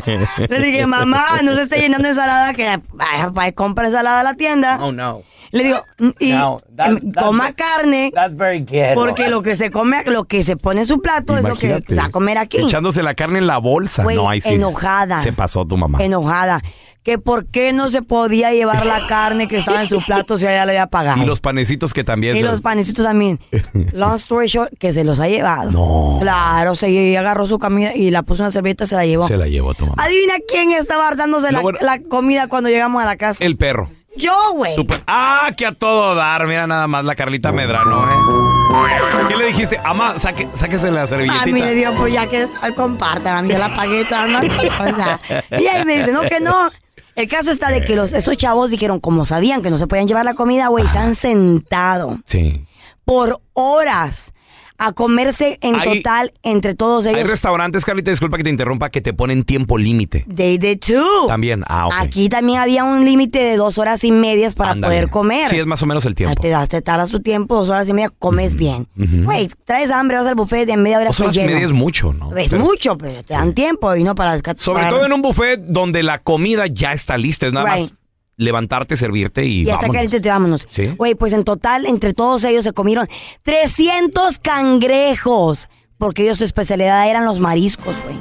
[0.50, 4.24] le dije, mamá, no se esté llenando de ensalada, que vaya, vaya, compra ensalada a
[4.24, 4.78] la tienda.
[4.82, 5.24] Oh, no.
[5.52, 8.96] Le digo, mm, y No, that- em, that's coma carne, That's very ghetto.
[8.96, 11.68] porque lo que se come, lo que se pone en su plato es lo que
[11.68, 11.94] Imagínate.
[11.94, 12.58] se va a comer aquí.
[12.58, 14.02] Echándose la carne en la bolsa.
[14.02, 14.56] Güey, no, ahí sí.
[14.56, 15.20] enojada.
[15.20, 16.00] Se pasó tu mamá.
[16.04, 16.60] Enojada.
[17.04, 20.46] Que por qué no se podía llevar la carne que estaba en su plato si
[20.46, 21.22] ella le había pagado.
[21.22, 22.36] y los panecitos que también.
[22.38, 23.40] Y los panecitos también.
[23.94, 25.70] Long story short, que se los ha llevado.
[25.72, 26.18] No.
[26.22, 29.28] Claro, se agarró su comida y la puso en una servilleta y se la llevó.
[29.28, 30.02] Se la llevó tu mamá.
[30.02, 31.80] Adivina quién estaba hartándose No, la, bueno.
[31.82, 33.44] la comida cuando llegamos a la casa.
[33.44, 33.90] El perro.
[34.16, 34.76] Yo, güey.
[35.08, 36.46] Ah, que a todo dar.
[36.46, 39.28] Mira nada más la Carlita Medrano, ¿eh?
[39.28, 39.80] ¿Qué le dijiste?
[39.84, 41.44] Ama, saque, sáquese la servilletita.
[41.44, 44.46] A mí le dio, pues ya que compartan, a mí ya la pagué todas las
[44.46, 45.20] cosas.
[45.60, 46.70] Y ahí me dice, no, que no.
[47.16, 50.08] El caso está de que los, esos chavos dijeron, como sabían que no se podían
[50.08, 52.66] llevar la comida, güey, se han sentado Sí.
[53.06, 54.34] por horas
[54.78, 57.30] a comerse en Hay- total entre todos Hay ellos.
[57.30, 60.26] restaurantes, Carlita, disculpa que te interrumpa, que te ponen tiempo límite.
[60.36, 61.28] They did too.
[61.28, 61.64] También.
[61.68, 61.94] Ah, ok.
[61.98, 64.94] Aquí también había un límite de dos horas y medias para Ándale.
[64.94, 65.50] poder comer.
[65.50, 66.42] Sí, es más o menos el tiempo.
[66.42, 68.88] Te das, te tardas tu tiempo, dos horas y media, comes bien.
[68.98, 69.24] Ujú.
[69.26, 71.52] Güey, traes hambre, vas al buffet, en media hora Dos horas y lleno.
[71.54, 72.36] media es mucho, ¿no?
[72.36, 74.64] Es Pero- mucho, pero te dan tiempo y no para descansar.
[74.64, 77.48] Sobre todo en un buffet donde la comida ya está lista.
[77.48, 77.84] Es nada Right.
[77.92, 77.94] más
[78.38, 79.94] levantarte, servirte y, Y hasta vámonos.
[79.96, 80.68] caliente te vámonos.
[80.70, 80.88] Sí.
[80.98, 83.08] Güey, pues en total, entre todos ellos se comieron
[83.44, 85.70] 300 cangrejos.
[85.98, 88.16] Porque ellos su especialidad eran los mariscos, güey.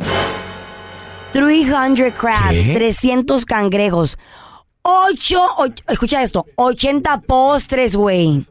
[1.33, 2.75] 300 crabs, ¿Qué?
[2.75, 4.18] 300 cangrejos.
[4.83, 5.40] 8,
[5.88, 8.46] escucha esto, 80 postres, güey.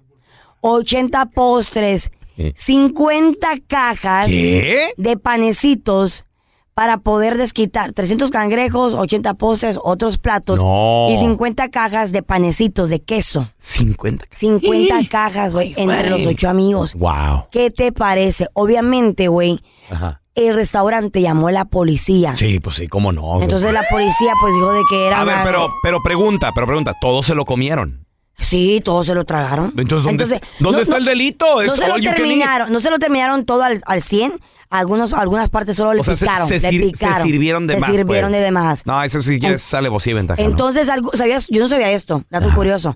[0.62, 2.12] 80 postres.
[2.36, 2.54] ¿Qué?
[2.58, 4.94] 50 cajas ¿Qué?
[4.98, 6.26] de panecitos
[6.74, 11.10] para poder desquitar 300 cangrejos, 80 postres, otros platos No.
[11.12, 13.50] y 50 cajas de panecitos de queso.
[13.60, 14.26] 50.
[14.32, 16.96] 50 cajas, güey, entre los ocho amigos.
[16.96, 17.46] Wow.
[17.52, 18.48] ¿Qué te parece?
[18.54, 20.22] Obviamente, güey, Ajá.
[20.36, 22.36] el restaurante llamó a la policía.
[22.38, 23.42] Sí, pues sí, cómo no.
[23.42, 26.66] Entonces la policía pues dijo de que era A ver, una- pero, pero pregunta, pero
[26.68, 28.06] pregunta, ¿todos se lo comieron?
[28.40, 29.72] Sí, todos se lo tragaron.
[29.78, 30.26] Entonces, ¿dónde,
[30.60, 31.62] ¿dónde no- está no- el delito?
[31.62, 34.40] No se lo terminaron, no se lo terminaron todo al, al 100.
[34.72, 36.48] Algunos, algunas partes solo le O sea, se- picaron.
[36.48, 37.28] se, le sir- se picaron.
[37.28, 37.90] sirvieron de Se más.
[37.92, 38.40] sirvieron pues.
[38.40, 38.82] de demás.
[38.86, 40.42] No, eso sí ya En- sale y ventaja.
[40.42, 40.50] ¿no?
[40.50, 41.48] Entonces, algo- ¿sabías?
[41.50, 42.96] Yo no sabía esto, dato curioso.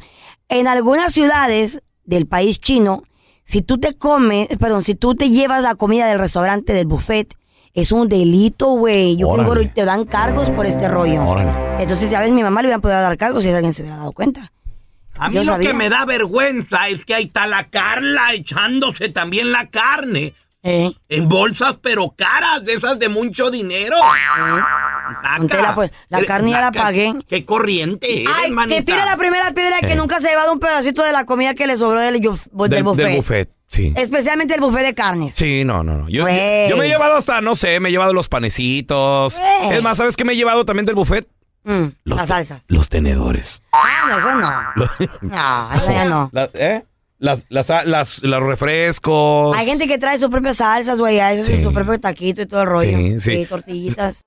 [0.50, 3.04] En algunas ciudades del país chino,
[3.44, 7.36] si tú te comes, perdón, si tú te llevas la comida del restaurante, del buffet,
[7.74, 9.18] es un delito, güey.
[9.18, 9.50] Yo Órale.
[9.62, 11.26] tengo, te dan cargos por este rollo.
[11.28, 11.52] Órale.
[11.84, 14.14] Entonces, ya ves, mi mamá le hubieran podido dar cargos si alguien se hubiera dado
[14.14, 14.54] cuenta.
[15.18, 15.70] A mí Yo lo sabía.
[15.72, 20.34] que me da vergüenza es que ahí está la Carla echándose también la carne.
[20.68, 20.92] Eh.
[21.10, 23.98] En bolsas, pero caras, de esas de mucho dinero.
[24.00, 25.38] Naca.
[25.38, 27.14] Don Tela, pues, la Eh, carne ya la pagué.
[27.28, 28.76] Qué corriente eres, Ay, manita.
[28.78, 29.96] que tire la primera piedra que Eh.
[29.96, 32.84] nunca se ha llevado un pedacito de la comida que le sobró del, del, Del,
[32.84, 33.06] buffet.
[33.06, 33.94] del buffet, sí.
[33.96, 35.36] Especialmente el buffet de carnes.
[35.36, 36.10] Sí, no, no, no.
[36.10, 39.40] Yo, me he llevado hasta, no sé, me he llevado los panecitos.
[39.72, 41.28] Es más, ¿sabes qué me he llevado también del buffet?
[41.64, 42.62] Mm, Los las salsas.
[42.68, 43.62] Los tenedores.
[43.72, 44.52] Ah, no, eso no.
[45.22, 46.30] No, eso ya no.
[46.32, 46.84] La- ¿Eh?
[47.18, 49.56] Las, las, las, los refrescos.
[49.58, 51.64] Hay gente que trae sus propias salsas, güey, hay Sí.
[51.64, 52.98] su propio taquito y todo el rollo.
[52.98, 53.46] Sí, sí.
[53.46, 54.22] tortillitas.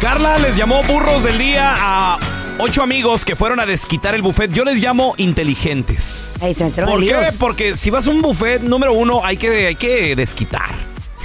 [0.00, 2.16] Carla les llamó burros del día a
[2.58, 4.50] ocho amigos que fueron a desquitar el buffet.
[4.52, 6.30] Yo les llamo inteligentes.
[6.40, 7.16] Ahí se metieron ¿Por qué?
[7.38, 10.70] Porque si vas a un buffet, número uno, hay que, hay que desquitar.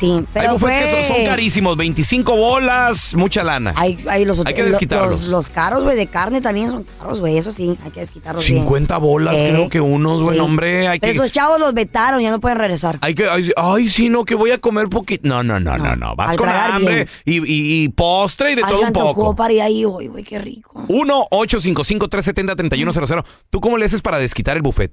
[0.06, 3.74] Sí, Hay buffets que son, son carísimos, 25 bolas, mucha lana.
[3.76, 5.22] Hay, hay los, Hay que los- desquitarlos.
[5.22, 7.38] Los, los caros, güey, de carne también son caros, güey.
[7.38, 8.60] Eso sí, hay que desquitarlos bien.
[8.64, 10.42] 50 bolas, Eh, creo que unos, güey, sí.
[10.44, 10.88] hombre.
[10.88, 12.98] Hay Pero que, esos chavos los vetaron, ya no pueden regresar.
[13.02, 15.28] hay que, ay, ay, sí, no, que voy a comer poquito.
[15.28, 16.16] No, no, no, no, no.
[16.16, 19.36] Vas al con hambre y, y- y postre y de Ay, todo un poco.
[19.36, 20.72] para ir ahí hoy, güey, qué rico.
[20.88, 23.24] 1-855-370-3100.
[23.50, 24.92] ¿Tú cómo le haces para desquitar el buffet?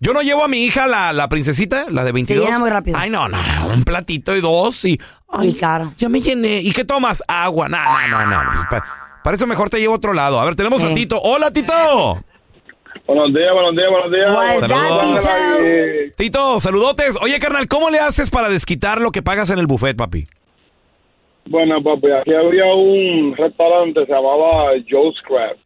[0.00, 2.44] Yo no llevo a mi hija, la, la princesita, la de 22.
[2.44, 2.96] llena muy rápido.
[2.98, 3.38] Ay, no, no,
[3.74, 5.00] un platito y dos y...
[5.28, 5.92] Ay, caro.
[5.98, 6.60] Ya me llené.
[6.60, 7.22] ¿Y qué tomas?
[7.26, 7.68] Agua.
[7.68, 8.66] No, no, no, no.
[8.70, 8.84] Pa-
[9.24, 10.40] Para eso mejor te llevo a otro lado.
[10.40, 10.94] A ver, tenemos a.
[10.94, 11.20] Tito.
[11.20, 11.74] ¡Hola, Tito!
[13.06, 14.34] Buenos días, buenos días, buenos días.
[14.34, 15.26] What's up, Saludos.
[15.26, 16.10] Ahí.
[16.16, 17.18] Tito, saludotes.
[17.20, 20.28] Oye, carnal, ¿cómo le haces para desquitar lo que pagas en el buffet, papi?
[21.46, 25.56] Bueno, papi, aquí había un restaurante, se llamaba Joe's Crab.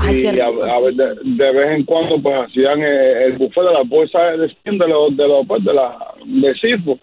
[0.00, 3.32] Ay, y a, rico, a ver, de, de vez en cuando pues hacían eh, el
[3.38, 6.98] buffet de la bolsa de steam de los de los pues, de la de.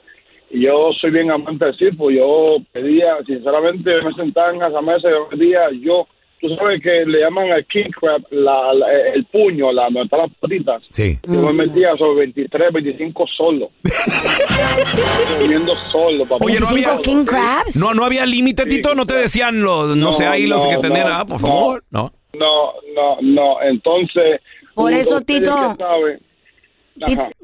[0.54, 2.12] Y yo soy bien amante del seafood.
[2.12, 6.06] Yo pedía, sinceramente, me sentaba en esa mesa y yo pedía, yo,
[6.42, 10.20] tú sabes que le llaman al king crab la, la- el puño, la donde están
[10.20, 10.84] las patitas.
[10.92, 11.18] Sí.
[11.26, 13.70] Yo me metía sobre 23, 25 solo.
[15.40, 16.44] Comiendo solo, papá.
[16.46, 17.76] Oye, no había- ¿25 king crabs?
[17.78, 18.94] No, no había límite, Tito.
[18.96, 21.42] No te decían, los, no, No, sé, ahí los no, que tenían, no, ah, por
[21.42, 21.48] no.
[21.48, 21.84] favor.
[21.92, 22.12] No.
[22.34, 23.62] No, no, no.
[23.62, 24.42] Entonces.
[24.76, 25.76] Por eso, Tito.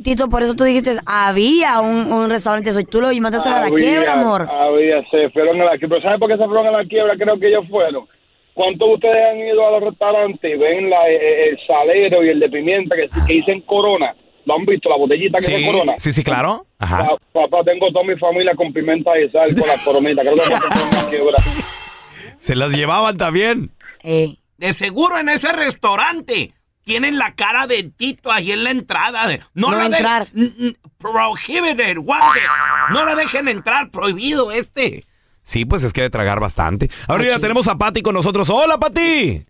[0.03, 3.65] Tito, por eso tú dijiste, había un, un restaurante, soy tú lo mandaste a la
[3.65, 4.47] Había- quiebra, amor.
[4.49, 6.01] Había, se fueron a la quiebra.
[6.01, 7.15] ¿Saben por qué se fueron a la quiebra?
[7.17, 8.05] Creo que ellos fueron.
[8.53, 12.29] ¿Cuántos de ustedes han ido a los restaurantes y ven la, eh, el salero y
[12.29, 14.15] el de pimienta que, que dicen corona?
[14.45, 14.89] ¿Lo han visto?
[14.89, 15.93] La botellita que Sí, dice corona.
[15.97, 16.65] sí, sí, claro.
[16.79, 17.07] Ajá.
[17.33, 20.21] Pa- papá, tengo toda mi familia con pimienta y sal con la coronita.
[20.21, 21.37] Creo que se fueron a la quiebra.
[22.39, 23.71] Se las llevaban también.
[24.03, 29.27] Eh, De seguro en ese restaurante tienen la cara de Tito ahí en la entrada.
[29.27, 30.27] De, no No la de- entrar.
[30.97, 32.39] Prohibited, guante.
[32.91, 35.03] No la dejen entrar, prohibido este.
[35.43, 36.89] Sí, pues es que de tragar bastante.
[37.07, 38.49] Ahora ya tenemos a Pati con nosotros.
[38.49, 39.45] ¡Hola, Pati!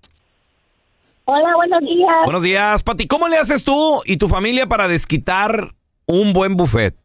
[1.25, 2.15] Hola, buenos días.
[2.25, 3.07] Buenos días, Pati.
[3.07, 5.73] ¿Cómo le haces tú y tu familia para desquitar
[6.05, 6.95] un buen buffet?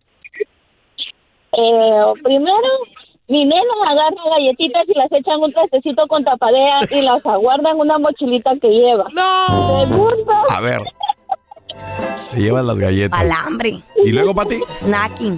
[1.52, 2.68] Eh, primero,
[3.32, 7.70] mi nena agarra galletitas y las echa en un trastecito con tapadera y las aguarda
[7.70, 9.06] en una mochilita que lleva.
[9.14, 9.86] ¡No!
[9.86, 10.82] Segundo, A ver.
[12.30, 13.18] Se llevan las galletas.
[13.18, 13.72] Palambre.
[14.04, 14.60] ¿Y luego, Pati?
[14.68, 15.34] Snacking.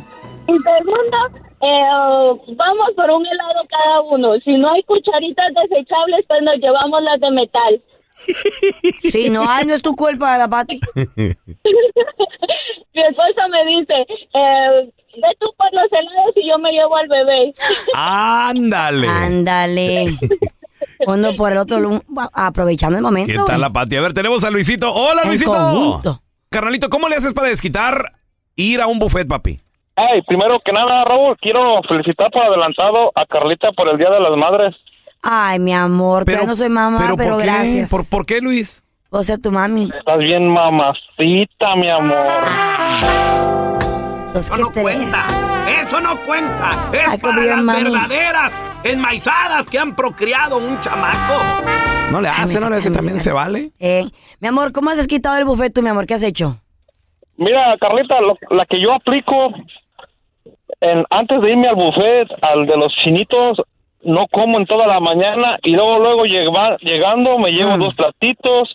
[0.48, 1.16] y segundo,
[1.60, 4.34] eh, vamos por un helado cada uno.
[4.44, 7.82] Si no hay cucharitas desechables, pues nos llevamos las de metal.
[9.02, 10.80] Sí, no, ay, no es tu culpa, la Pati.
[12.94, 13.94] Mi esposo me dice,
[14.34, 17.54] eh, ve tú por los helados y yo me llevo al bebé.
[17.94, 19.08] ¡Ándale!
[19.08, 20.18] Ándale.
[21.06, 21.78] Uno por el otro,
[22.34, 23.32] aprovechando el momento.
[23.32, 23.96] ¿Qué tal la Pati?
[23.96, 24.92] A ver, tenemos a Luisito.
[24.92, 25.50] ¡Hola, En Luisito!
[25.52, 26.20] conjunto.
[26.50, 28.12] Carnalito, ¿cómo le haces para desquitar
[28.54, 29.60] ir a un buffet, papi?
[29.96, 34.20] Hey, primero que nada, Raúl, quiero felicitar por adelantado a Carlita por el Día de
[34.20, 34.74] las Madres.
[35.22, 37.46] Ay, mi amor, todavía no soy mamá, pero, ¿por qué?
[37.46, 37.90] gracias.
[37.90, 38.82] ¿Por, por qué, Luis?
[39.10, 39.84] O sea, tu mami.
[39.96, 42.28] Estás bien mamacita, mi amor.
[44.34, 45.24] Los Eso no cuenta.
[45.82, 46.70] Eso no cuenta.
[46.92, 47.84] Es para bien, las mami.
[47.84, 51.40] verdaderas enmaizadas que han procreado un chamaco.
[52.10, 53.70] No le Ay, hace, no le hace, también se vale.
[53.78, 54.04] Eh,
[54.40, 56.06] mi amor, ¿cómo has quitado el buffet tú, mi amor?
[56.06, 56.56] ¿Qué has hecho?
[57.36, 59.52] Mira, Carlita, lo- la que yo aplico
[60.80, 63.62] en, antes de irme al buffet, al de los chinitos,
[64.02, 68.74] no como en toda la mañana y luego, luego llega- llegando me llevo dos platitos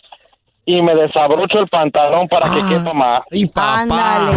[0.66, 2.54] y me desabrocho el pantalón para Ah.
[2.54, 3.22] que quepa más.
[3.30, 4.32] Y Ándale.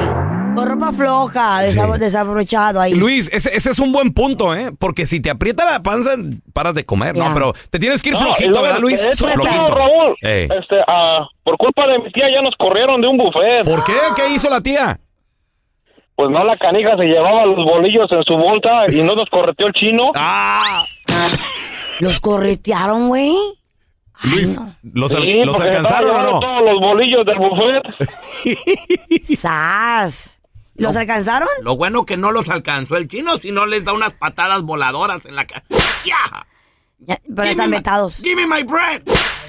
[0.56, 2.94] Con ropa floja, desab- desabrochado ahí.
[2.94, 4.72] Luis, ese, ese es un buen punto, ¿eh?
[4.78, 6.12] Porque si te aprieta la panza,
[6.54, 7.16] paras de comer.
[7.18, 9.02] No, pero te tienes que ir No, flojito, ¿verdad, Luis?
[9.04, 9.74] hecho, Flojito.
[9.76, 10.44] Raúl, Ey.
[10.60, 13.64] este, ah, por culpa de mi tía ya nos corrieron de un buffet.
[13.66, 13.94] ¿Por qué?
[14.16, 15.00] ¿Qué hizo la tía?
[16.16, 19.66] Pues no, la canija se llevaba los bolillos en su bolsa y no nos correteó
[19.68, 20.12] el chino.
[20.16, 20.84] ¡Ah!
[22.00, 23.34] ¿Los corretearon, güey?
[24.24, 26.40] Luis, ¿los, al- Sí, los alcanzaron o no?
[26.40, 27.84] todos los bolillos del buffet.
[29.38, 30.40] ¡Sas!
[30.76, 31.48] ¿Los alcanzaron?
[31.62, 35.26] Lo bueno que no los alcanzó el chino, si no les da unas patadas voladoras
[35.26, 35.64] en la cara.
[36.06, 36.48] ¡Ya!
[37.36, 38.18] pero están vetados.
[38.18, 39.04] Give me my bread.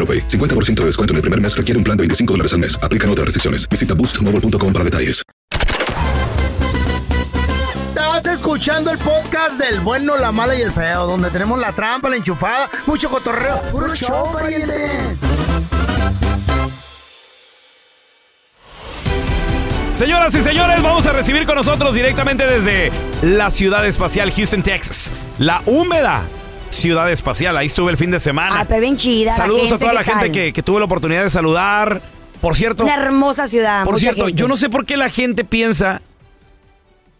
[0.00, 0.26] AroPay.
[0.26, 2.78] 50% de descuento en el primer mes requiere un plan de 25 dólares al mes.
[2.82, 3.68] Aplican otras restricciones.
[3.68, 5.22] Visita boostmobile.com para detalles.
[7.90, 12.08] Estás escuchando el podcast del bueno, la mala y el feo, donde tenemos la trampa,
[12.08, 13.62] la enchufada, mucho cotorreo.
[13.70, 14.28] ¡Puro show!
[19.92, 22.90] Señoras y señores, vamos a recibir con nosotros directamente desde
[23.22, 25.12] la ciudad espacial Houston, Texas.
[25.38, 26.22] La húmeda
[26.80, 27.56] ciudad espacial.
[27.56, 28.56] Ahí estuve el fin de semana.
[28.60, 29.30] Ah, pero bien chida.
[29.30, 30.32] la Saludos a toda la ¿qué gente tal?
[30.32, 32.02] que, que tuve la oportunidad de saludar.
[32.40, 33.84] Por cierto, Una hermosa ciudad.
[33.84, 34.40] por mucha cierto, gente.
[34.40, 36.00] yo no sé por qué la gente piensa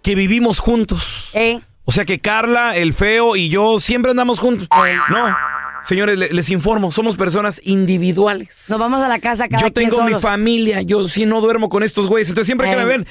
[0.03, 1.29] que vivimos juntos.
[1.35, 1.61] ¿Eh?
[1.85, 4.69] O sea que Carla, el feo y yo siempre andamos juntos.
[5.11, 5.37] No.
[5.83, 8.67] Señores, le- les informo, somos personas individuales.
[8.69, 10.23] Nos vamos a la casa cada Yo tengo mi solos.
[10.23, 12.29] familia, yo sí no duermo con estos güeyes.
[12.29, 12.77] Entonces siempre que Eh.
[12.77, 13.07] me ven,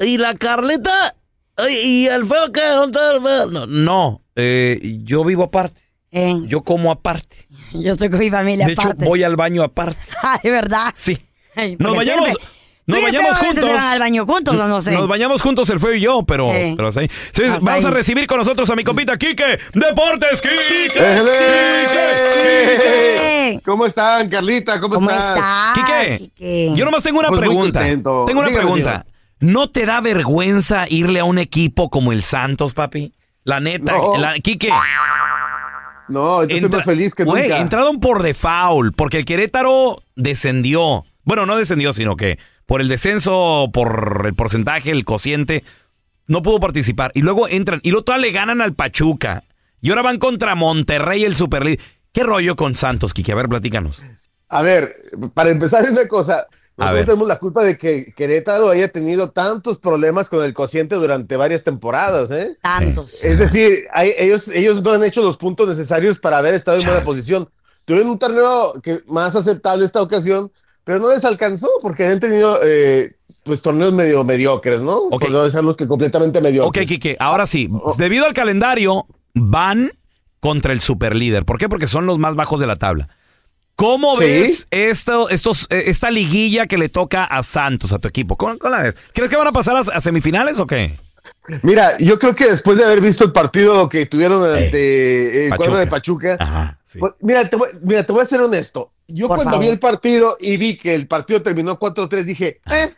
[0.00, 1.14] ¿y la Carlita?
[1.56, 2.66] Ay, ¿Y el feo qué?
[2.66, 3.46] ¿Dónde está el feo?
[3.50, 5.80] No, no eh, yo vivo aparte.
[6.46, 7.46] Yo como aparte.
[7.72, 9.04] Yo estoy con mi familia De hecho, aparte.
[9.06, 9.98] voy al baño aparte.
[10.22, 10.92] Ah, ¿de verdad?
[10.94, 11.18] Sí.
[11.56, 12.04] Ay, Nos fe-
[12.86, 13.64] nos bañamos a juntos.
[13.64, 14.90] se van al baño juntos, o no sé.
[14.92, 16.74] Nos bañamos juntos el feo y yo, pero, Eh.
[16.76, 16.90] pero.
[16.92, 17.94] Sí, Hasta vamos a ahí.
[17.94, 20.98] recibir con nosotros a mi compita Quique Deportes Quique.
[20.98, 21.30] ¡Ejele!
[23.64, 24.80] ¿Cómo están, Carlita?
[24.80, 25.74] ¿Cómo, estás?
[25.74, 27.80] Quique, yo nomás tengo una Pues pregunta.
[27.84, 29.06] Tengo una Dígame, pregunta.
[29.40, 33.12] ¿No te da vergüenza irle a un equipo como el Santos, papi?
[33.44, 34.16] La neta, No.
[34.18, 34.70] la, Quique.
[36.08, 37.60] No, yo estoy más feliz que Güey, nunca.
[37.60, 41.04] entraron por default, porque el Querétaro descendió.
[41.24, 45.64] Bueno, no descendió, sino que por el descenso, por el porcentaje, el cociente,
[46.26, 47.12] no pudo participar.
[47.14, 49.44] Y luego entran, y luego todavía le ganan al Pachuca.
[49.80, 51.80] Y ahora van contra Monterrey, el Superlíder.
[52.12, 53.32] ¿Qué rollo con Santos, Kike?
[53.32, 54.04] A ver, platícanos.
[54.48, 54.96] A ver,
[55.34, 60.28] para empezar una cosa, nosotros tenemos la culpa de que Querétaro haya tenido tantos problemas
[60.30, 62.56] con el cociente durante varias temporadas, ¿eh?
[62.62, 63.22] Tantos.
[63.22, 66.84] Es decir, hay- ellos, ellos no han hecho los puntos necesarios para haber estado en
[66.86, 67.48] buena posición.
[67.84, 70.50] Tuvieron un torneo que más aceptable esta ocasión,
[70.84, 75.08] pero no les alcanzó porque han tenido eh, pues torneos medio mediocres, ¿no?
[75.10, 76.82] Por no decirlo que completamente mediocres.
[76.84, 77.68] Ok, Kike, ahora sí.
[77.98, 79.90] Debido al calendario, van
[80.40, 81.44] contra el superlíder.
[81.44, 81.68] ¿Por qué?
[81.68, 83.08] Porque son los más bajos de la tabla.
[83.82, 84.24] ¿Cómo Sí.
[84.24, 88.36] ves esto, estos, eh, esta liguilla que le toca a Santos, a tu equipo?
[88.36, 88.94] ¿Cómo, cómo la ves?
[89.12, 91.00] ¿Crees que van a pasar a, a semifinales o qué?
[91.62, 95.56] Mira, yo creo que después de haber visto el partido que tuvieron ante el Pachuca.
[95.56, 98.92] cuadro de Pachuca, pues, mira, te voy, mira, te voy a ser honesto.
[99.08, 99.66] Yo Por cuando favor.
[99.66, 102.94] vi el partido y vi que el partido terminó 4-3, dije, eh,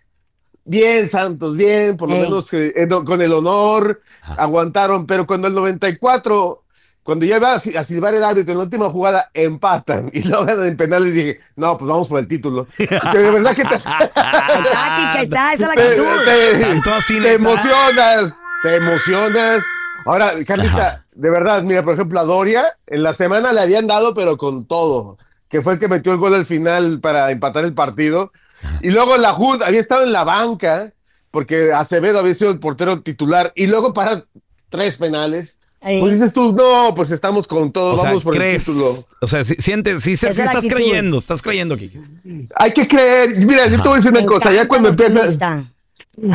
[0.67, 2.21] bien, Santos, bien, por lo Ey.
[2.23, 6.64] menos eh, eh, no, con el honor, aguantaron, pero cuando el 94,
[7.05, 10.23] cuando ya iba a, si- a silbar el árbitro en la última jugada, empatan y
[10.25, 12.67] luego ganan en penales, dije, no, pues vamos por el título.
[12.77, 12.87] Que
[13.19, 15.75] de verdad que te, Está, Kike, está, esa es la
[16.25, 19.65] te, te- emocionas, te emocionas.
[20.07, 24.15] Ahora, Carlita, de verdad, mira, por ejemplo, a Doria, en la semana le habían dado,
[24.15, 25.17] pero con todo,
[25.49, 28.33] que fue el que metió el gol al final para empatar el partido.
[28.83, 30.93] Y luego la Junta había estado en la banca,
[31.31, 34.25] porque Acevedo había sido el portero titular, y luego para
[34.69, 35.59] tres penales.
[35.85, 36.01] Ahí.
[36.01, 38.67] Pues dices tú, no, pues estamos con todo, O sea, vamos por crees.
[38.67, 38.91] el título.
[39.21, 40.75] O sea, si, sientes, la estás actitud.
[40.75, 42.01] creyendo, estás creyendo, Kike.
[42.57, 43.37] Hay que creer.
[43.45, 45.39] Mira, yo te voy a decir una Me cosa, ya cuando empiezas.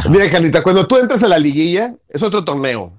[0.10, 2.94] Mira, Carlita, cuando tú entras a la liguilla, es otro torneo.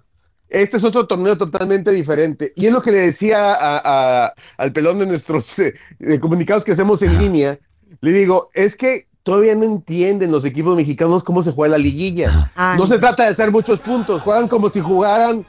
[0.48, 2.52] Este es otro torneo totalmente diferente.
[2.56, 3.80] Y es lo que le decía a-
[4.24, 5.74] a- al pelón de nuestros eh,
[6.20, 7.58] comunicados que hacemos en línea.
[8.00, 12.50] Le digo, es que todavía no entienden los equipos mexicanos cómo se juega la liguilla.
[12.56, 15.44] Ah, No se trata de hacer muchos puntos, juegan como si jugaran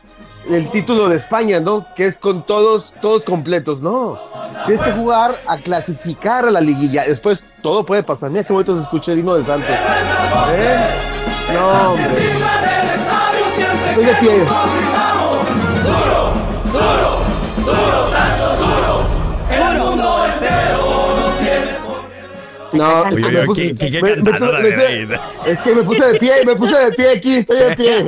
[0.49, 1.85] el título de España, ¿no?
[1.95, 3.81] Que es con todos, todos completos.
[3.81, 4.19] No,
[4.65, 7.03] tienes que jugar a clasificar a la liguilla.
[7.03, 8.31] Después todo puede pasar.
[8.31, 9.75] Mira qué bonito se escucha el himno de Santos.
[10.51, 10.87] ¿Eh?
[11.53, 11.95] No.
[13.87, 14.45] Estoy de pie.
[22.73, 23.75] No, es que me puse-
[25.45, 28.05] es que me puse de pie, me puse de pie aquí, estoy de pie.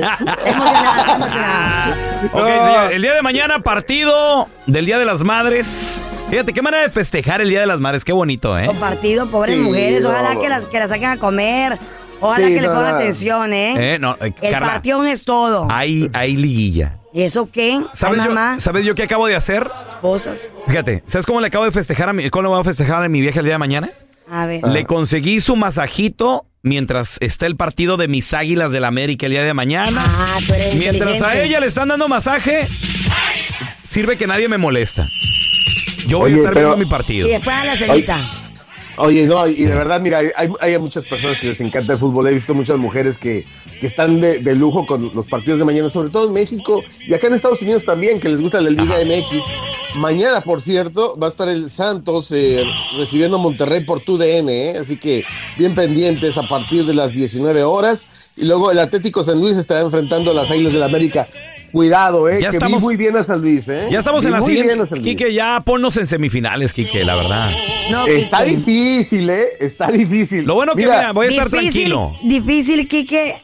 [2.32, 6.02] Ok, señor, el día de mañana, partido del Día de las Madres.
[6.30, 8.66] Fíjate, qué manera de festejar el Día de las Madres, qué bonito, ¿eh?
[8.66, 10.04] Compartido, pobres Sí, mujeres.
[10.04, 10.40] Ojalá no.
[10.40, 11.78] que las, que las saquen a comer.
[12.20, 12.96] Ojalá Sí, que le pongan no.
[12.96, 13.94] atención, ¿eh?
[13.94, 15.66] Eh, no, eh, El Carla, partión es todo.
[15.70, 16.98] hay, hay liguilla.
[17.12, 17.72] ¿Y eso qué?
[17.74, 19.70] Ay, ¿Sabes mamá, yo, ¿Sabes yo qué acabo de hacer?
[19.86, 20.48] esposas.
[20.66, 23.08] Fíjate, ¿sabes cómo le acabo de festejar a mi, cómo le voy a festejar a
[23.08, 23.90] mi vieja el día de mañana?
[24.30, 24.64] A ver.
[24.66, 29.42] Le conseguí su masajito mientras está el partido de mis águilas del América el día
[29.44, 30.02] de mañana.
[30.04, 32.66] Ah, tú eres Mientras a ella le están dando masaje,
[33.84, 35.08] sirve que nadie me molesta.
[36.06, 37.28] Yo voy Oye, a estar pero- viendo mi partido.
[37.28, 38.30] Y después a la cenita.
[38.96, 42.28] Oye, no, y de verdad, mira, hay, hay muchas personas que les encanta el fútbol.
[42.28, 43.44] He visto muchas mujeres que,
[43.84, 47.12] que están de, de lujo con los partidos de mañana, sobre todo en México y
[47.12, 49.96] acá en Estados Unidos también, que les gusta la Liga MX.
[49.96, 52.64] Mañana, por cierto, va a estar el Santos eh,
[52.96, 54.78] recibiendo a Monterrey por tu DN, ¿eh?
[54.80, 55.22] así que
[55.58, 58.08] bien pendientes a partir de las 19 horas.
[58.38, 61.28] Y luego el Atlético San Luis estará enfrentando a las Águilas del América.
[61.70, 62.38] Cuidado, ¿eh?
[62.40, 63.88] Ya que estamos- vi muy bien a San Luis, ¿eh?
[63.90, 64.88] Ya estamos Vi en la muy bien a siguiente.
[64.88, 65.16] San Luis.
[65.16, 67.50] Quique, ya ponnos en semifinales, Quique, la verdad.
[67.90, 68.56] No, Está Quique.
[68.56, 69.44] difícil, ¿eh?
[69.60, 70.44] Está difícil.
[70.44, 72.14] Lo bueno que Mira, mira, voy a estar tranquilo.
[72.22, 73.42] Difícil, Quique.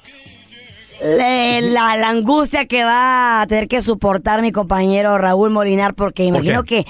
[1.03, 6.24] Le- la, la angustia que va a tener que soportar mi compañero Raúl Molinar, porque
[6.28, 6.84] ¿Por imagino que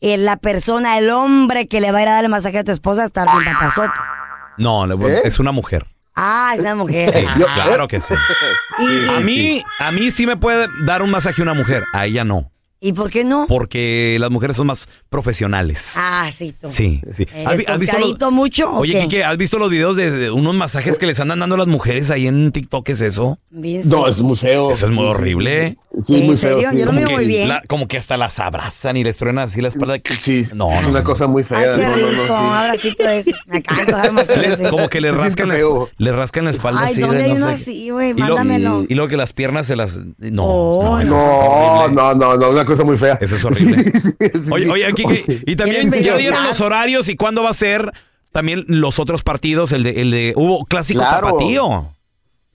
[0.00, 2.64] eh, la persona, el hombre que le va a ir a dar el masaje a
[2.64, 3.90] tu esposa está bien papazote.
[4.58, 5.20] No, ¿Eh?
[5.24, 5.86] es una mujer.
[6.14, 7.10] Ah, esa mujer.
[7.12, 7.34] Sí, Ah.
[7.64, 8.14] claro que sí.
[8.78, 12.24] ¿Y, A mí, a mí sí me puede dar un masaje una mujer, a ella
[12.24, 12.50] no.
[12.84, 13.46] ¿Y por qué no?
[13.48, 15.94] Porque las mujeres son más profesionales.
[15.96, 16.68] Ah, sí, tú.
[16.68, 17.26] Sí, sí.
[17.32, 19.00] ¿Eres ¿Has vi- has tocadito mucho o Oye, qué?
[19.02, 22.10] Quique, ¿has visto los videos de, de unos masajes que les andan dando las mujeres
[22.10, 22.84] ahí en TikTok?
[22.84, 23.38] ¿Qué es eso?
[23.50, 24.72] Bien No, es museo.
[24.72, 25.78] Eso es muy horrible.
[26.00, 26.54] Sí, ¿En muy feo.
[26.54, 26.70] serio?
[26.70, 26.78] sí.
[26.78, 27.48] Yo lo Como miro que, muy bien.
[27.50, 29.96] la- como que hasta las abrazan y les truenan así la espalda.
[30.20, 31.04] Sí, No, es no, una no.
[31.04, 31.76] cosa muy Ay, fea.
[31.76, 32.32] qué no, no, rico, no, sí.
[32.32, 33.34] un abracito de.
[33.46, 34.70] Me dar.
[34.70, 35.88] Como que le Se rascan, la, feo.
[35.98, 37.00] le rascan la espalda Ay, así.
[37.02, 37.52] ¿dónde de, hay no uno sé.
[37.62, 38.10] así, güey?
[38.10, 38.84] Y luego- Mándamelo.
[38.88, 39.98] Y luego que las piernas se las...
[40.18, 41.94] No, Oh, no, eso es No, horrible.
[41.94, 43.18] no, no, no, una cosa muy fea.
[43.20, 43.74] Eso es horrible.
[43.74, 44.70] Sí, sí, sí, sí, Oye, sí.
[44.70, 47.92] oye, Oye, y también ¿Quieres ya dieron los horarios y cuándo va a ser
[48.32, 51.26] también los otros partidos, el de, el de hubo clásico Claro.
[51.28, 51.94] tapatío.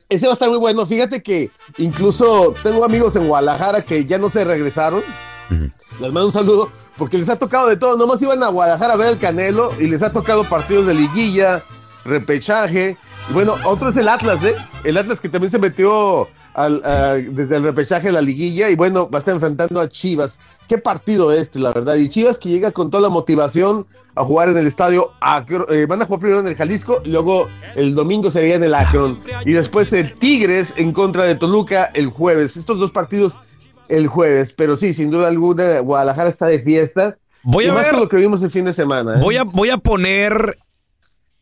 [0.10, 0.86] Ese va a estar muy bueno.
[0.86, 5.04] Fíjate que incluso tengo amigos en Guadalajara que ya no se regresaron.
[5.50, 7.98] Les mando un saludo porque les ha tocado de todo.
[7.98, 11.64] Nomás iban a Guadalajara a ver el Canelo y les ha tocado partidos de liguilla,
[12.06, 12.98] repechaje.
[13.30, 14.56] Y bueno, otro es el Atlas, ¿eh?
[14.84, 18.76] El Atlas que también se metió al, a- desde el repechaje a la liguilla y
[18.76, 20.40] bueno, va a estar enfrentando a Chivas.
[20.68, 21.96] Qué partido este, la verdad.
[21.96, 23.86] Y Chivas que llega con toda la motivación
[24.16, 25.12] a jugar en el estadio.
[25.22, 25.66] Akron.
[25.70, 29.20] Eh, van a jugar primero en el Jalisco, luego el domingo sería en el Akron.
[29.46, 32.58] Y después el Tigres en contra de Toluca el jueves.
[32.58, 33.40] Estos dos partidos
[33.88, 34.52] el jueves.
[34.52, 37.18] Pero sí, sin duda alguna, Guadalajara está de fiesta.
[37.44, 39.18] Voy Y a más ver- lo que vimos el fin de semana.
[39.18, 39.22] ¿eh?
[39.22, 40.58] Voy a, voy a poner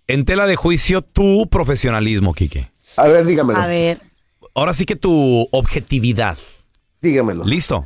[0.07, 2.69] en tela de juicio tu profesionalismo, Quique.
[2.97, 3.57] A ver, dígamelo.
[3.59, 3.99] A ver.
[4.55, 6.37] Ahora sí que tu objetividad.
[7.01, 7.43] Dígamelo.
[7.45, 7.85] ¿Listo?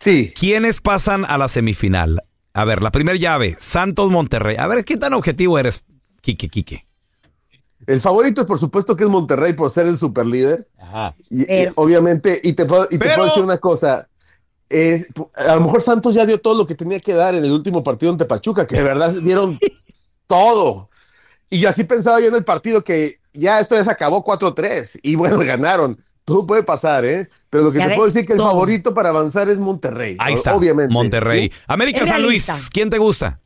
[0.00, 0.32] Sí.
[0.38, 2.22] ¿Quiénes pasan a la semifinal?
[2.52, 4.56] A ver, la primera llave, Santos Monterrey.
[4.58, 5.82] A ver, ¿qué tan objetivo eres,
[6.20, 6.86] Quique, Quique?
[7.86, 10.68] El favorito, por supuesto, que es Monterrey por ser el superlíder.
[10.78, 11.14] Ajá.
[11.30, 11.44] Y,
[11.76, 14.08] obviamente, y te puedo, y te Pero- puedo decir una cosa.
[14.70, 17.52] es- a lo mejor Santos ya dio todo lo que tenía que dar en el
[17.52, 19.58] último partido ante Pachuca, que de verdad dieron
[20.26, 20.88] todo.
[21.50, 25.00] Y yo así pensaba yo en el partido que ya esto ya se acabó 4-3
[25.02, 25.98] y bueno, ganaron.
[26.24, 27.28] Todo puede pasar, ¿eh?
[27.50, 28.48] Pero lo que Ya te ves, puedo decir que el todo.
[28.48, 30.16] favorito para avanzar es Monterrey.
[30.18, 30.54] Ahí está.
[30.56, 30.90] Obviamente.
[30.90, 31.50] Monterrey.
[31.52, 31.52] ¿sí?
[31.66, 32.70] América Es San Luis.
[32.72, 33.40] ¿Quién te gusta?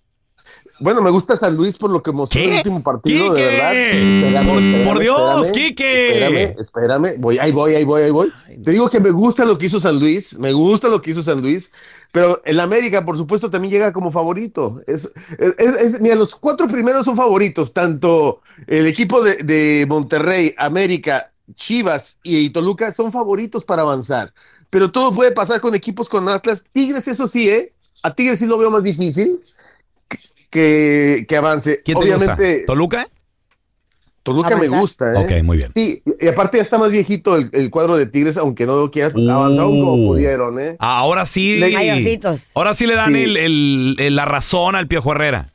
[0.80, 2.50] Bueno, me gusta San Luis por lo que mostró en ¿Qué?
[2.52, 3.74] el último partido, de verdad.
[3.74, 6.12] Espérame, Por- espérame, por Dios, espérame, Quique.
[6.12, 7.14] Espérame, espérame.
[7.20, 8.32] Voy, ahí voy, ahí voy, ahí voy.
[8.64, 11.22] Te digo que me gusta lo que hizo San Luis, me gusta lo que hizo
[11.24, 11.72] San Luis,
[12.12, 14.80] pero el América, por supuesto, también llega como favorito.
[14.86, 20.54] Es, es- es- mira, los cuatro primeros son favoritos, tanto el equipo de, de Monterrey,
[20.58, 24.32] América, Chivas y Toluca son favoritos para avanzar.
[24.70, 26.62] pero todo puede pasar con equipos con Atlas.
[26.72, 27.72] Tigres, eso sí, ¿eh?
[28.02, 29.40] A Tigres sí lo veo más difícil
[30.50, 31.82] que, que avance.
[31.84, 32.66] ¿Quién te Obviamente, gusta?
[32.66, 33.08] ¿Toluca?
[34.22, 35.16] Toluca me gusta, ¿eh?
[35.16, 35.72] Ok, muy bien.
[35.74, 38.90] Sí, y aparte ya está más viejito el, el cuadro de Tigres, aunque no lo
[38.90, 40.76] quieras, avanzaron como pudieron, ¿eh?
[40.80, 41.56] Ah, Ahora sí.
[41.56, 41.74] Le-
[42.54, 43.22] Ahora sí le dan Sí.
[43.22, 45.46] el- el- el- la razón al Piojo Herrera.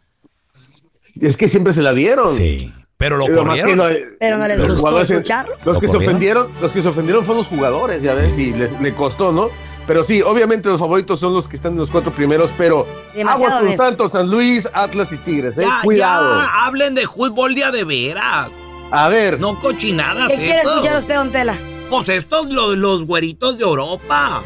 [1.20, 2.34] Es que siempre se la dieron.
[2.34, 2.72] Sí.
[2.98, 3.70] Pero lo Pero corrieron.
[3.72, 3.84] que no-
[4.20, 5.56] Pero no les los gustó escucharlo.
[5.66, 8.54] Los ¿Lo que se ofendieron, los que se ofendieron fueron los jugadores, ya ves, y
[8.54, 9.50] le, le costó, ¿no?
[9.86, 13.46] Pero sí, obviamente los favoritos son los que están en los cuatro primeros, pero Demasiado
[13.58, 13.78] aguas con.
[13.78, 15.62] Santos, San Luis, Atlas y Tigres, ¿eh?
[15.62, 16.42] Ya, Cuidado.
[16.42, 18.50] ya, hablen de fútbol de a de veras.
[18.92, 19.40] A ver.
[19.40, 20.30] No cochinadas.
[20.30, 21.58] ¿Qué quiere escuchar usted, Don Tela?
[21.90, 24.42] Pues estos, los, los güeritos de Europa.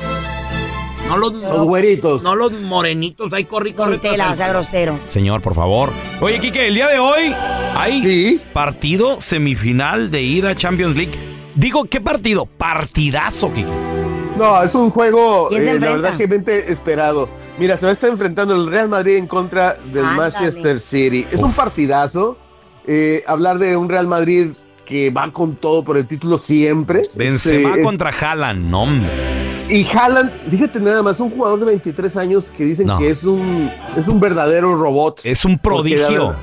[1.07, 2.23] No los, Los güeritos.
[2.23, 3.91] No los morenitos, ahí corri, corri.
[3.91, 4.99] Don Tela, o sea, grosero.
[5.05, 5.91] Señor, por favor.
[6.19, 7.33] Oye, Kike, el día de hoy
[7.75, 11.17] hay partido semifinal de ida Champions League.
[11.55, 12.45] Digo, ¿qué partido?
[12.45, 13.96] Partidazo, Kike.
[14.37, 17.29] No, es un juego, ¿Quién se eh, la verdad que mente esperado.
[17.57, 20.17] Mira, se va a estar enfrentando el Real Madrid en contra del Ándale.
[20.17, 21.25] Manchester City.
[21.31, 22.37] Es un partidazo.
[22.85, 24.51] eh, hablar de un Real Madrid
[24.85, 27.01] que va con todo por el título siempre.
[27.15, 29.67] Benzema Este, contra Haaland, no, hombre.
[29.69, 32.97] Y Haaland, fíjate nada más, un jugador de 23 años que dicen No.
[32.97, 35.19] que es un, es un verdadero robot.
[35.25, 36.35] Es un prodigio.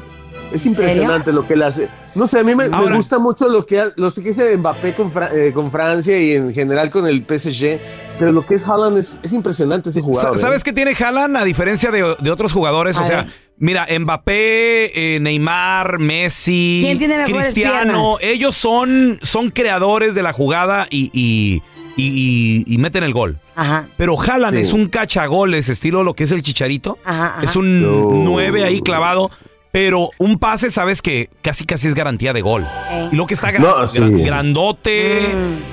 [0.55, 1.89] Es impresionante lo que él hace.
[2.15, 5.11] No sé, a mí me, me gusta mucho lo que, lo que dice Mbappé con,
[5.11, 7.81] Fra- eh, con Francia y en general con el PSG,
[8.19, 10.37] pero lo que es Haaland es, es impresionante ese jugador.
[10.39, 12.97] Sa- ¿Sabes qué tiene Haaland a diferencia de, de otros jugadores?
[12.97, 13.33] A o sea, ver.
[13.59, 20.87] mira, Mbappé, eh, Neymar, Messi, ¿Quién tiene Cristiano, ellos son, son creadores de la jugada
[20.91, 21.63] y, y,
[21.97, 23.39] y- y- y meten el gol.
[23.57, 23.89] Ajá.
[23.97, 24.63] Pero Haaland Sí.
[24.63, 26.99] es un cachagoles, estilo lo que es el chicharito.
[27.05, 27.43] Ajá, ajá.
[27.43, 28.11] Es un No.
[28.25, 29.31] 9 ahí clavado.
[29.75, 32.65] Pero un pase, sabes que casi casi es garantía de gol.
[32.91, 33.09] Eh.
[33.11, 34.01] Y lo que está No, sí.
[34.23, 35.23] grandote.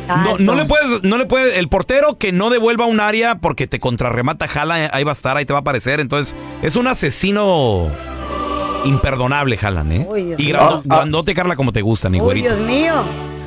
[0.10, 3.68] Mm, no, le puedes, no le puede, el portero que no devuelva un área porque
[3.68, 6.00] te contrarremata Haaland, ahí va a estar, ahí te va a aparecer.
[6.00, 7.90] Entonces, es un asesino
[8.86, 10.08] imperdonable, Haaland, ¿eh?
[10.10, 10.96] Uy, y grando- Ah, ah.
[10.98, 12.56] grandote, Carla, como te gusta, mi Uy, güerito.
[12.56, 13.04] Dios mío.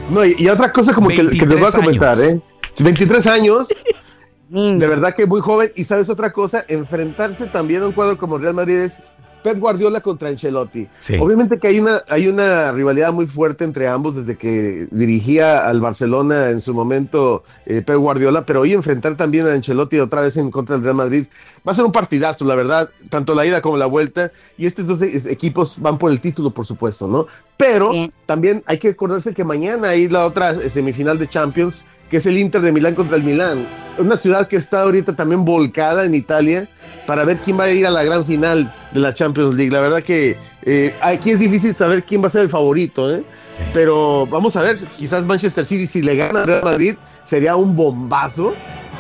[0.09, 2.21] No, y, y otra cosa como que, que te voy a 23 comentar, años.
[2.21, 2.41] ¿eh?
[2.79, 3.69] 23 años,
[4.49, 5.73] de verdad que muy joven.
[5.75, 9.03] Y sabes otra cosa, enfrentarse también a un cuadro como Real Madrid es
[9.45, 10.89] Pep Guardiola contra Ancelotti.
[10.99, 11.19] Sí.
[11.21, 15.83] Obviamente que hay una, hay una rivalidad muy fuerte entre ambos desde que dirigía al
[15.83, 20.39] Barcelona en su momento eh, Pep Guardiola, pero hoy enfrentar también a Ancelotti otra vez
[20.39, 21.27] en contra del Real Madrid
[21.67, 24.33] va a ser un partidazo, la verdad, tanto la ida como la vuelta.
[24.57, 27.27] Y estos dos equipos van por el título, por supuesto, ¿no?
[27.59, 27.93] Pero
[28.25, 32.25] también hay que acordarse que mañana hay la otra eh, semifinal de Champions, que es
[32.25, 33.67] el Inter de Milán contra el Milán.
[33.99, 36.69] Una ciudad que está ahorita también volcada en Italia
[37.07, 39.71] para ver quién va a ir a la gran final de la Champions League.
[39.71, 43.25] La verdad que eh, aquí es difícil saber quién va a ser el favorito, ¿eh?
[43.73, 47.77] Pero vamos a ver, quizás Manchester City si le gana a Real Madrid sería un
[47.77, 48.55] bombazo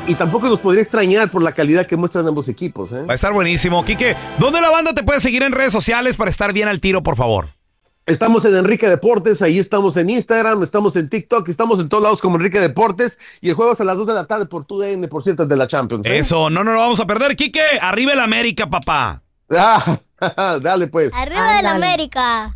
[0.06, 3.04] y tampoco nos podría extrañar por la calidad que muestran ambos equipos, ¿eh?
[3.06, 3.84] Va a estar buenísimo.
[3.84, 7.02] Quique, ¿dónde la banda te puede seguir en redes sociales para estar bien al tiro,
[7.02, 7.48] por favor?
[8.06, 12.20] Estamos en Enrique Deportes, ahí estamos en Instagram, estamos en TikTok, estamos en todos lados
[12.20, 15.08] como Enrique Deportes y el juego es a las 2 de la tarde por TUDN,
[15.08, 16.04] por cierto, de la Champions.
[16.06, 16.18] ¿eh?
[16.18, 17.34] Eso, no, no lo vamos a perder.
[17.34, 19.22] Quique, arriba el América, papá.
[19.50, 20.00] Ah,
[20.60, 21.14] dale pues.
[21.14, 22.54] Arriba del América.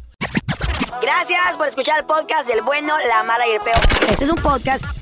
[1.01, 3.81] Gracias por escuchar el podcast del bueno, la mala y el peor.
[4.11, 4.85] Este es un podcast